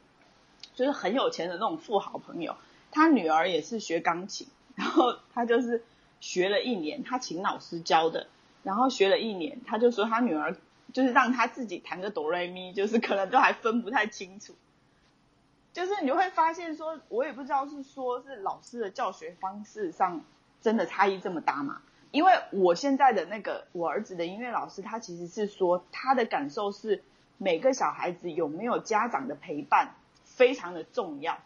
[0.74, 2.56] 就是很有钱的那种富豪朋友。
[2.90, 5.84] 他女儿也是学钢琴，然后他就是
[6.20, 8.26] 学了一年，他请老师教的，
[8.64, 10.56] 然后学了一年，他就说他女儿
[10.92, 14.54] 就是让他自己弹个哆来咪，就是可能都还分不太清楚。
[15.72, 20.22] 就是你就会发现说，我也不知道是说是老师的教学方式上
[20.64, 21.82] 真的差异这么大吗？
[22.10, 27.02] 因为我现在的那个我儿子的音乐老师，他其实是说他的感受是
[27.36, 29.94] 每个小孩子有没有家长的陪伴
[30.24, 31.36] 非常的重要。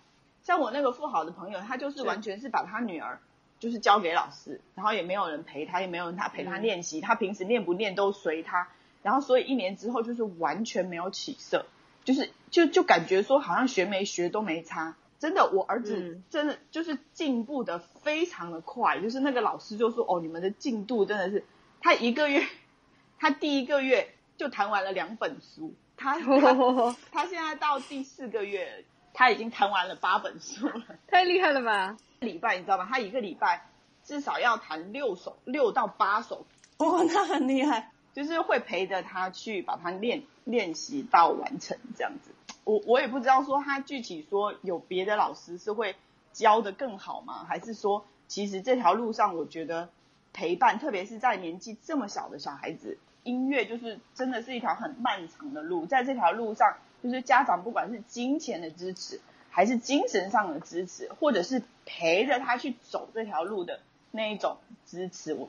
[0.44, 3.18] 像我那个富豪的朋友，他就是完全是把他女儿
[3.58, 8.68] 就是交给老师，然后也没有人陪他，也没有人他陪他练习，他平时练不练都随他，
[9.02, 11.66] 然后所以一年之后就是完全没有起色，
[12.04, 14.94] 就是就就感觉说好像学没学都没差。
[15.18, 21.44] 真的，我儿子嗯真的就是进步的非常的快，就是那个老师就说哦，你们的进度真的是，
[21.80, 22.46] 他一个月，
[23.18, 30.84] 他第一个月就弹完了两本书，他 他他现在到第四个月，他已经弹完了八本书了。
[31.08, 31.96] 太厉害了吧！
[32.20, 32.86] 礼拜你知道吗？
[32.88, 33.68] 他一个礼拜
[34.04, 36.46] 至少要弹六首，六到八首，
[36.78, 37.90] 哦，那很厉害。
[38.14, 42.32] 就是会陪着他去把它练练习到完成这样子。
[42.68, 45.96] 我我也不知道说他具体说有别的老师是会
[46.34, 47.46] 教的更好吗？
[47.48, 49.88] 还是说其实这条路上我觉得
[50.34, 65.48] 陪伴，特别是在年纪这么小的小孩子，音乐就是真的是一条很漫长的路，在这条路上，就是家长不管是金钱的支持，还是精神上的支持，或者是陪着他去走这条路的那一种支持，我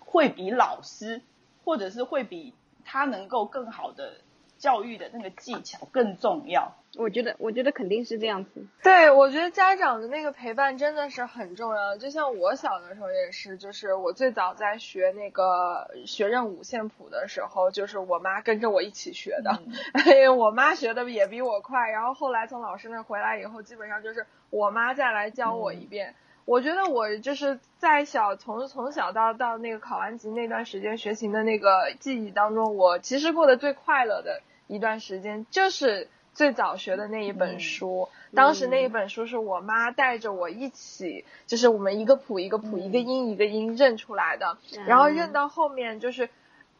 [0.00, 1.22] 会比老师，
[1.64, 2.52] 或者是会比
[2.84, 4.18] 他能够更好的
[4.64, 6.74] 教育的那个技巧更重要。
[6.96, 8.66] 我觉得，我觉得肯定是这样子。
[8.82, 11.98] 对，我觉得家长的那个陪伴真的是很重要。
[11.98, 19.60] 就像我小的时候也是，就是我最早在学那个学认五线谱的时候，就是我妈跟着我一起学的。
[20.06, 26.14] 因为我妈学的也比我快，然后后来从老师那回来以后，基本上就是我妈再来教我一遍。
[26.46, 36.08] 我觉得我就是在小从从小到到那个考完级那段时间学琴的那个记忆当中，我其实过得最快乐的一段时间就是。
[36.34, 44.58] 最早学的那一本书，当时那一本书是我妈带着我一起，就是我们一个谱一个谱，一个音一个音认出来的。
[44.84, 46.28] 然后认到后面，就是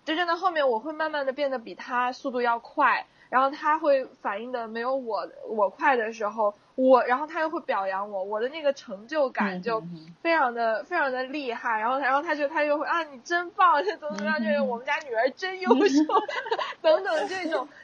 [0.05, 3.07] 就认到后面，我会慢慢的变得比他速度要快。
[3.31, 9.83] 然后他会反应的没有我我快的时候，我然后他又会表扬我，我的那个成就感就
[10.23, 11.79] 非常的非常的厉害。
[11.81, 16.03] 然后然后他就他又会啊你真棒，怎么怎么样，就是我们家女儿真优秀，
[16.81, 17.67] 等等这种。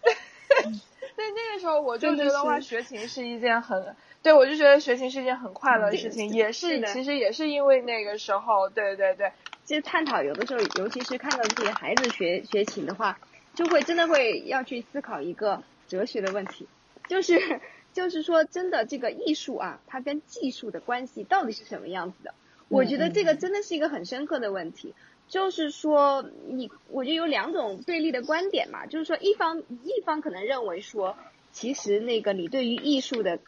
[1.16, 9.32] 对那个时候我就觉得哇学琴是一件很，对我就觉得学琴是一件很快乐的事情，也是其实也是因为那个时候，对对对，
[9.64, 13.18] 其实探讨有的时候，尤其是看到自己孩子学学琴的话，
[13.54, 16.66] 就会真的会要去思考一个哲学的问题，
[17.08, 17.60] 就是
[17.92, 22.34] 就是说真的这个艺术啊，它跟技术的关系到底是什么样子的？
[22.68, 24.94] 我觉得这个真的是一个很深刻的问题。
[25.28, 31.16] 就是说，你我觉得有两种对立的观点嘛，就是说，一方一方可能认为说，
[31.52, 33.38] 其实那个你对于艺术的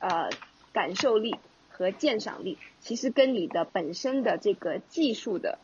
[0.00, 0.28] 呃
[0.74, 1.34] 感受力
[1.70, 5.58] 和鉴赏力，其实跟你的本身的这个技术的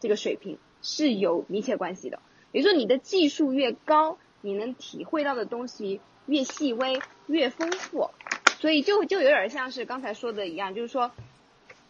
[0.00, 2.20] 这个水平是有密切关系的。
[2.52, 8.10] 比如说，你的技术越高，你能体会到的东西越细微、越丰富，
[8.60, 11.10] 所以就就有点像是刚才说的一样，就是说，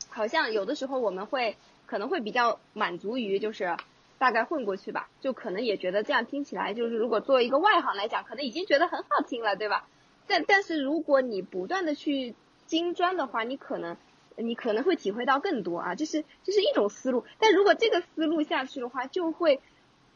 [0.08, 1.56] 好像有的时候我们会。
[1.84, 3.76] 可能会比较满足于就是
[4.16, 9.86] 大概混过去吧，就可能也觉得这样听起来就是如果作为一个外行来讲，可能已经觉得很好听了，对吧？
[10.26, 12.34] 但但是如果你不断的去
[12.64, 13.98] 精专的话，你可能
[14.36, 17.26] 你可能会体会到更多啊，这是这是一种思路。
[17.38, 19.60] 但如果这个思路下去的话，就会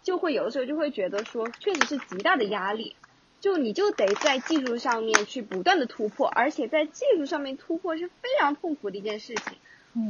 [0.07, 2.95] 就会有的时候就会觉得说，确实是极大的压力，
[3.41, 9.59] 就你就得在技术上面去不断的突破，而且在技术上面突破是非常痛苦的一件事情。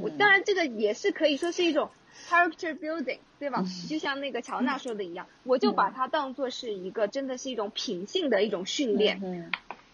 [0.02, 1.88] 我当然这个也是可以说是一种
[2.28, 3.64] character building，对吧？
[3.88, 9.18] 就像那个乔娜说的一样，我就把它当做是一个真的是一种品性的一种训练。
[9.24, 9.50] 嗯。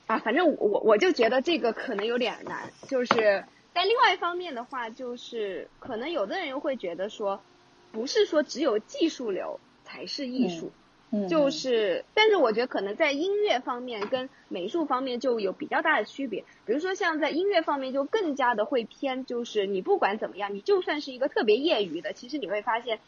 [0.09, 7.41] 啊，反正我我就觉得这个可能有点难，就是，但另外一方面的话，就是可能有的人又会觉得说，
[7.93, 9.61] 不是说只有技术流
[9.93, 10.73] 才是艺术。
[11.29, 16.47] 就是，但是我觉得可能在音乐方面跟美术方面就有比较大的区别。
[16.65, 22.99] 比如说像在音乐方面就更加的会偏，就是你不管怎么样，你就算是一个特别业余的，其实你会发现，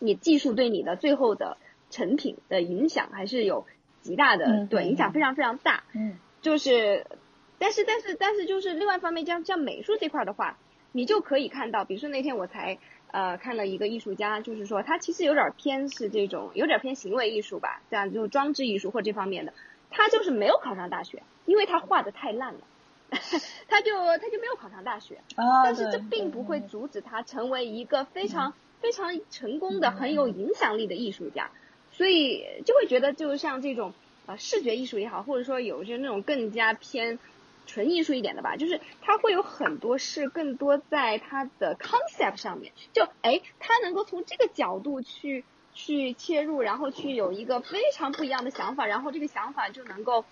[0.00, 1.56] 你技术对你的最后的
[1.88, 3.64] 成品的影响还是有
[4.02, 5.84] 极大的，对，影响非常非常大。
[5.94, 7.06] 嗯，就是，
[7.60, 10.58] 但是但是但是就是另外一方面，像像美术这块的话，
[10.90, 12.80] 你就可以看到，比如说那天我才。
[13.12, 19.52] 呃，看了一个艺术家，就是说他其实有点偏是这种，有点偏行为艺术吧，这样就是装置艺术或这方面的。
[19.90, 22.60] 他就是没有考上大学，因为他画的太烂了，
[23.68, 25.16] 他就他就没有考上大学。
[25.34, 31.50] 啊，但是这并不会阻止他成为一个非常非常成功的、很有影响力的艺术家。
[31.92, 33.92] 所以就会觉得，就像这种
[34.26, 37.18] 呃视觉艺术也好，或者说有些那种更加偏。
[37.66, 50.24] 纯艺术一点的吧，就是它会有很多是更多在它的 concept 上面，就哎，它能够从这个角度去去切入，然后去有一个非常不一样的想法，然后这个想法就能够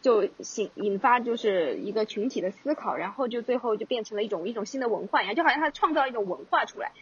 [0.00, 6.92] 就引引发就是一个群体的思考，然后就最后就变成了一种一种新的文化呀，就好像他创造一种文化出来。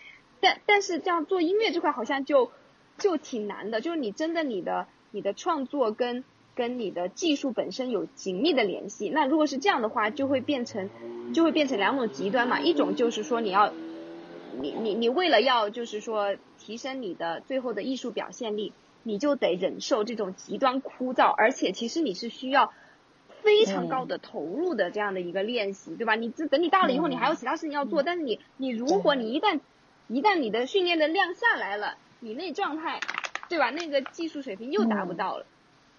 [0.41, 2.51] 但但是这样做音乐这块好像就
[2.97, 6.25] 就挺难的，就是你真的你的你的创作跟。
[6.55, 10.91] 跟你的技术本身有紧密的联系，那如果是这样的话，就会变成，
[11.33, 12.61] 就会变成两种极端嘛。
[12.61, 13.73] 一种就是说你要，
[14.61, 18.73] 你你你为了要就是说提升你的最后的艺术表现力，
[19.03, 22.73] 你就得忍受这种极端枯燥，而且其实你是需要
[23.41, 26.17] 非常高的投入的这样的一个练习，对吧？
[26.17, 29.61] 你这等你大了以后，你还有其他事情要做，但是你你如果你一旦
[30.09, 33.01] 一旦你的训练的量下来了，你那状态，
[33.49, 33.71] 对吧？
[33.71, 35.47] 那个技术水平又达不到了。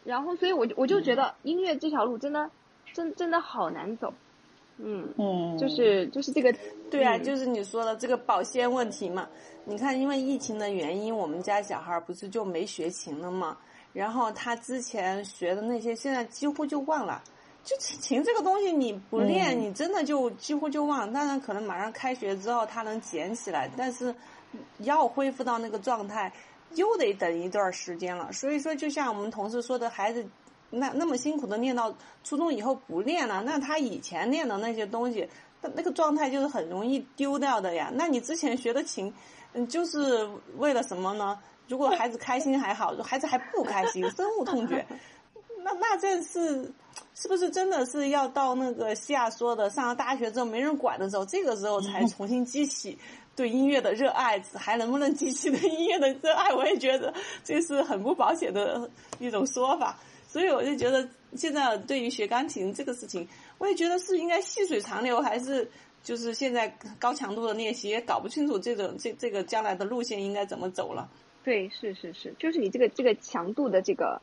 [0.04, 2.50] 然后，所以我就我就觉得音乐这条路真的，
[2.94, 4.14] 真真的好难走，
[4.78, 6.54] 嗯嗯，就是就是这个，
[6.92, 9.28] 对啊，就是你说的这个保鲜问题嘛。
[9.66, 13.58] 你看，因为疫情的原因，我们家小孩不是就没学琴了嘛？
[13.94, 17.24] 然后他之前学的那些，现在几乎就忘了。
[17.64, 21.14] 就琴这个东西，你不练，你真的就几乎就忘。
[21.14, 24.14] 当然，可能马上开学之后他能捡起来，但是
[24.80, 26.30] 要恢复到那个状态。
[26.76, 30.26] 又得等一段时间了，所以说，就像我们同事说的，孩子
[30.70, 35.28] 那那么辛苦的练到初中以后不练了，那他以前练的那些东西，
[35.62, 37.92] 那那个状态就是很容易丢掉的呀。
[37.94, 39.14] 那你之前学的琴，
[39.54, 40.28] 嗯，就是
[40.58, 41.40] 为了什么呢？
[41.68, 44.86] 如果孩子开心还好，孩子还不开心，深恶痛绝，
[45.64, 46.70] 那那这是
[47.16, 52.98] 是不是真的是要到那个西亚说的上了大学之后没人管的时候，这个时候才重新激起
[53.36, 56.54] 对音乐的热爱，还能不能激起对音乐的热爱？
[56.54, 58.90] 我也觉得这是很不保险的
[59.20, 60.00] 一种说法。
[60.28, 63.28] 所以我就觉得现在对于学钢琴这个事情，
[63.60, 65.70] 我也觉得是应该细水长流，还是
[66.04, 71.08] 就是现在高强度的练习，也搞不清楚这种这这个将来的路线应该怎么走了。
[71.44, 74.22] 对，是是是，就是你这个这个强度的这个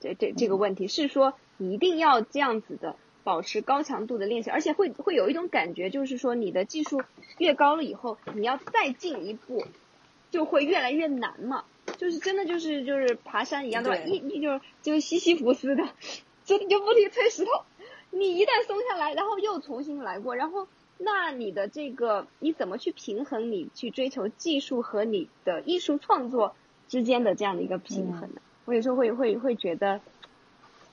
[0.00, 7.02] 这这这个问题，是说你一定要这样子的保持高强度的练习，而且会会有一种感觉，就是说你的技术
[7.38, 9.64] 越高了以后，你要再进一步，
[10.30, 11.64] 就会越来越难嘛。
[11.96, 14.04] 就是真的就是就是爬山一样，对吧？
[14.04, 15.88] 一你就就西西弗斯的，
[16.44, 17.50] 就你就不停推石头，
[18.10, 20.68] 你一旦松下来，然后又重新来过，然后
[20.98, 26.54] 那你的这个你怎么去平衡你去追求技术和你的艺术创作
[26.88, 28.40] 之间的这样的一个平衡呢？
[28.66, 30.00] 我有时候会会会觉得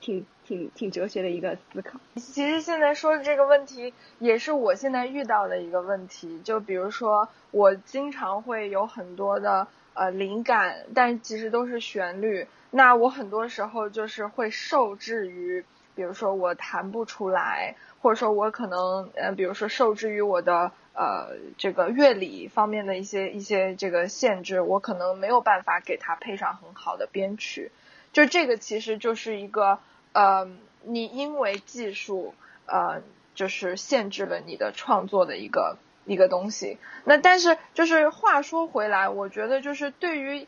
[0.00, 2.00] 挺挺挺哲学的一个思考。
[2.16, 6.40] 其实现在说的这个问题，也是我现在遇到的一个问题。
[6.42, 9.68] 就比如说，我经常会有很多的。
[9.94, 12.46] 呃，灵感，但其实都是旋律。
[12.70, 15.64] 那我很多时候就是会受制于，
[15.96, 27.72] 比如说我弹不出来，或者说我可能，呃，比如说受制于我的呃这个乐理方面的一些一些这个限制，我可能没有办法给它配上很好的编曲。
[28.12, 29.80] 就这个其实就是一个，
[30.18, 30.48] 呃，
[30.82, 32.34] 你因为技术，
[32.66, 33.02] 呃，
[33.34, 35.76] 就是限制了你的创作的一个。
[36.10, 40.46] 一个东西，那但是就是话说回来，我觉得就是对于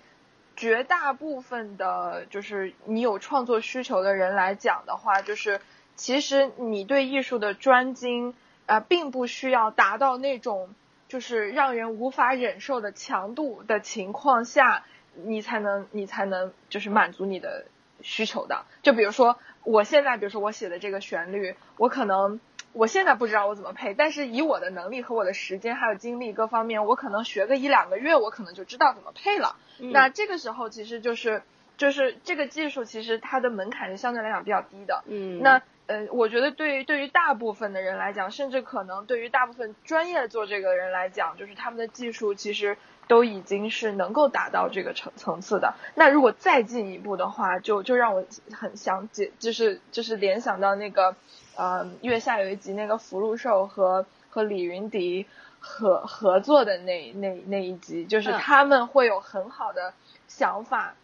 [0.56, 5.60] 绝大部分的，就是你有创作需求的人来讲的话，就是
[5.97, 8.34] 其实你对艺术的专精
[8.64, 10.74] 啊，并不需要达到那种
[11.09, 17.66] 就是让人无法忍受的强度的情况下，你才能你才能就是满足你的
[18.01, 18.64] 需求的。
[18.82, 22.41] 就比如说我现在，比如说我写的这个旋律，我可能。
[22.73, 29.57] 我现在不知道我怎么配，但是以我的能力和我的时间还有精力各方面，我可能学个一两个月，我可能就知道怎么配了。
[29.78, 31.43] 那这个时候其实就是
[31.77, 35.03] 就是这个技术，其实它的门槛是相对来讲比较低的。
[35.09, 35.41] 嗯。
[35.43, 42.78] 那呃，我觉得对于对于大部分的人来讲，甚至可能对于大部分专业做这个人来讲，就是他们的技术其实
[43.11, 45.74] 都已经是能够达到这个层层次的。
[45.97, 51.16] 那如果再进一步的话，就就让我很想解，就是就是联想到那个。
[51.57, 55.27] 呃，月下有一集那个福禄寿和和李云迪
[55.59, 59.93] 合合作的那那那一集，就是他们会有很好的
[60.27, 60.95] 想法，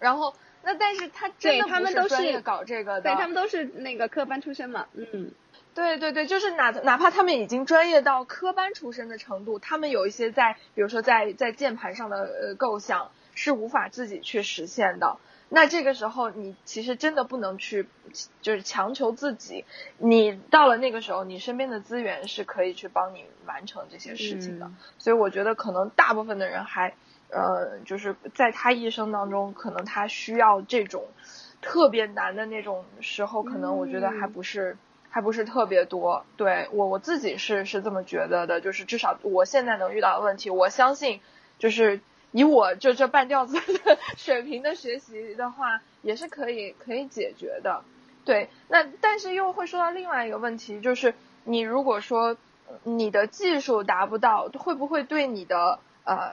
[0.00, 0.34] 然后
[0.64, 5.30] 那但是他真的不是专业搞这个的，对他们都是那个科班出身嘛，嗯，
[5.74, 15.18] 对对对，就是哪哪怕他们已经专业到科班出身的程度，他们有一些在比如说在在键盘上的呃构想是无法自己去实现的。
[15.54, 17.86] 那这个时候，你其实真的不能去，
[18.40, 19.66] 就是强求自己。
[19.98, 24.70] 你到了那个时候，你身边的资源是可以去帮你完成这些事情的。
[24.96, 26.94] 所以我觉得，可能大部分的人还，
[27.28, 31.04] 呃，就是在他一生当中，可能他需要这种
[31.60, 34.78] 特别难的那种时候，可能我觉得还不是，
[35.12, 36.26] 还不是特别多。
[36.36, 41.20] 对我我自己是是这么觉得的，就是至少我现在能遇到的问题，我相信
[41.60, 42.00] 就是。
[42.34, 47.84] 以我就这半吊子的水平的学习的话，也是可以可以解决的。
[48.24, 51.12] 对，那但是又会说到另外一个问题，就是
[51.44, 52.38] 你如果说
[52.84, 56.32] 你的技术达不到，会不会对你的呃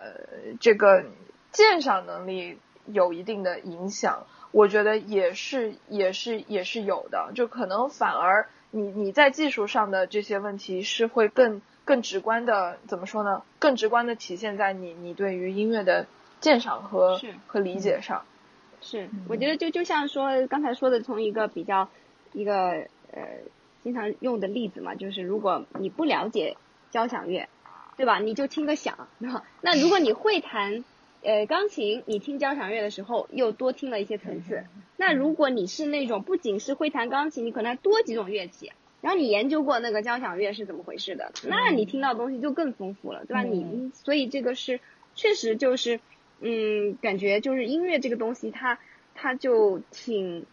[0.61, 1.03] 这个
[1.51, 4.25] 鉴赏能力有一定的影响？
[4.51, 11.61] 我觉得也是也是也是有的，就可能反而你你在技术上的这些问题是会更。
[11.85, 13.41] 更直观的怎么说呢？
[13.57, 16.05] 更直观的体现在你你对于音乐的
[16.39, 18.25] 鉴赏和和理解上。
[18.79, 21.89] 是，我觉得就就像说刚才说的，从一个比较
[22.31, 23.39] 一个呃
[23.81, 26.57] 经常用的例子嘛，就是如果你不了解
[26.91, 27.49] 交响乐，
[27.97, 28.19] 对吧？
[28.19, 29.07] 你就听个响，
[29.61, 30.85] 那如果你会弹
[31.23, 34.63] 呃钢琴，你听交响乐的时候又多听了一些层次。
[34.99, 38.73] 那如果你是那种不仅是会弹钢琴，你可能还多几种乐器。
[38.99, 43.43] 然后你研究过那个交响乐是怎么回事的，那你听到东西就更丰富了，对吧？
[43.43, 44.81] 你所以这个是
[45.15, 46.01] 确实就是，
[46.41, 48.77] 嗯，感觉就是音乐这个东西，它
[49.15, 50.45] 它就挺，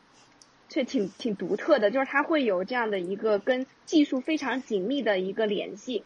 [0.68, 6.04] 却挺挺独特的，就是它会有这样的一个跟技术非常紧密的一个联系。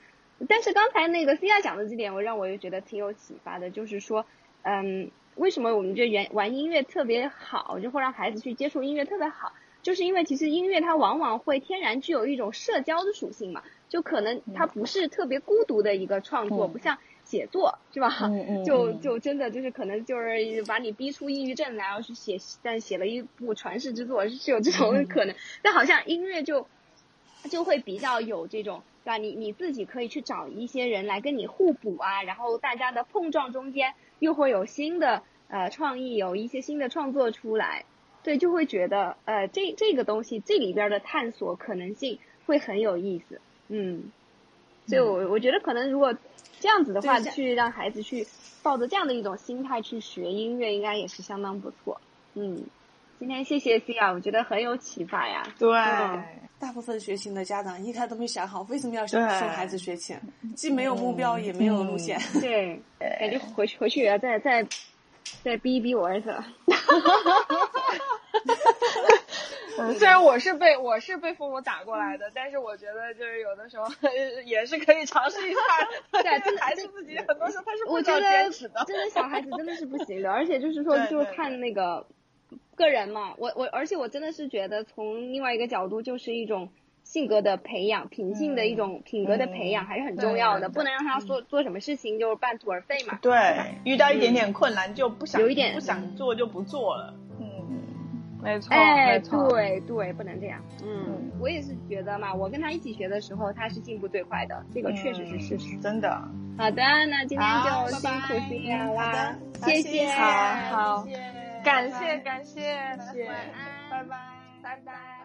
[0.49, 4.25] 但是刚才那个 C 亚讲的这点，我让我又觉得挺有启发的，就是说，
[4.62, 9.52] 嗯，为什么我们觉得玩玩音乐特别好，就会让孩子去接触音乐特别好？
[9.82, 18.31] 就是因为其实音乐它往往会天然具有一种社交的属性嘛，就可能它不是特别孤独的一个创作，不像写作是吧？
[18.66, 26.66] 就就真的就是可能就是把你逼出抑郁症来，然后去写，但写了一部传世之作是有这种可能，但好像音乐就
[27.51, 28.82] 就会比较有这种。
[29.02, 29.16] 对吧？
[29.16, 37.84] 你你自己可以去找一些人来跟你互补啊，然后大家的碰撞中间又会有新的呃创意，有一些新的创作出来，
[38.22, 44.12] 对，就会觉得呃这这个东西这里边的探索可能性会很有意思，嗯，
[44.86, 46.14] 所以我我觉得可能如果
[46.60, 48.26] 这样子的话，去让孩子去
[48.62, 52.01] 抱着这样的一种心态去学音乐，应该也是相当不错，
[52.34, 52.62] 嗯，
[53.18, 56.49] 今天谢谢 C 啊，我觉得很有启发呀，对。
[56.61, 60.15] 大部分学琴的家长一开始都没想好为什么要送孩子学琴，
[60.55, 62.20] 既没有目标也没有路线。
[62.39, 64.66] 对，感觉回去回去也要再再
[65.43, 66.37] 再逼一逼我儿子。
[69.99, 73.87] 虽然我是被我是被父母打过来的，但是我觉得就是有的时候
[74.45, 75.61] 也是可以尝试一下。
[76.12, 78.85] 对，真的孩子自己很多时候他是不知道坚持的。
[78.87, 82.07] 真的小孩子真的是不行的，而且就是说，就看那个。
[82.74, 86.70] 个人嘛，我我而且我真的是觉得从另外一个角度，就是一种
[87.02, 93.18] 性格的培养，品性的一种品格的培养还是很重要的，不能让他做做什么事情就是半途而废嘛。
[93.20, 93.32] 对，
[93.85, 97.14] 遇到一点点困难就不想有一点不想做就不做了。
[97.39, 97.47] 嗯，
[98.43, 100.62] 没错，哎，对对，不能这样。
[100.85, 105.77] 嗯，我也是觉得嘛，我跟他一起学的时候，他是进步最快的，这个确实是事实。
[105.78, 106.10] 真的。
[106.59, 111.06] 好的，那今天就辛苦辛苦啦，谢谢，好好。
[111.62, 112.73] 感谢感谢，
[113.27, 114.16] 晚安，拜拜，
[114.62, 115.19] 拜拜。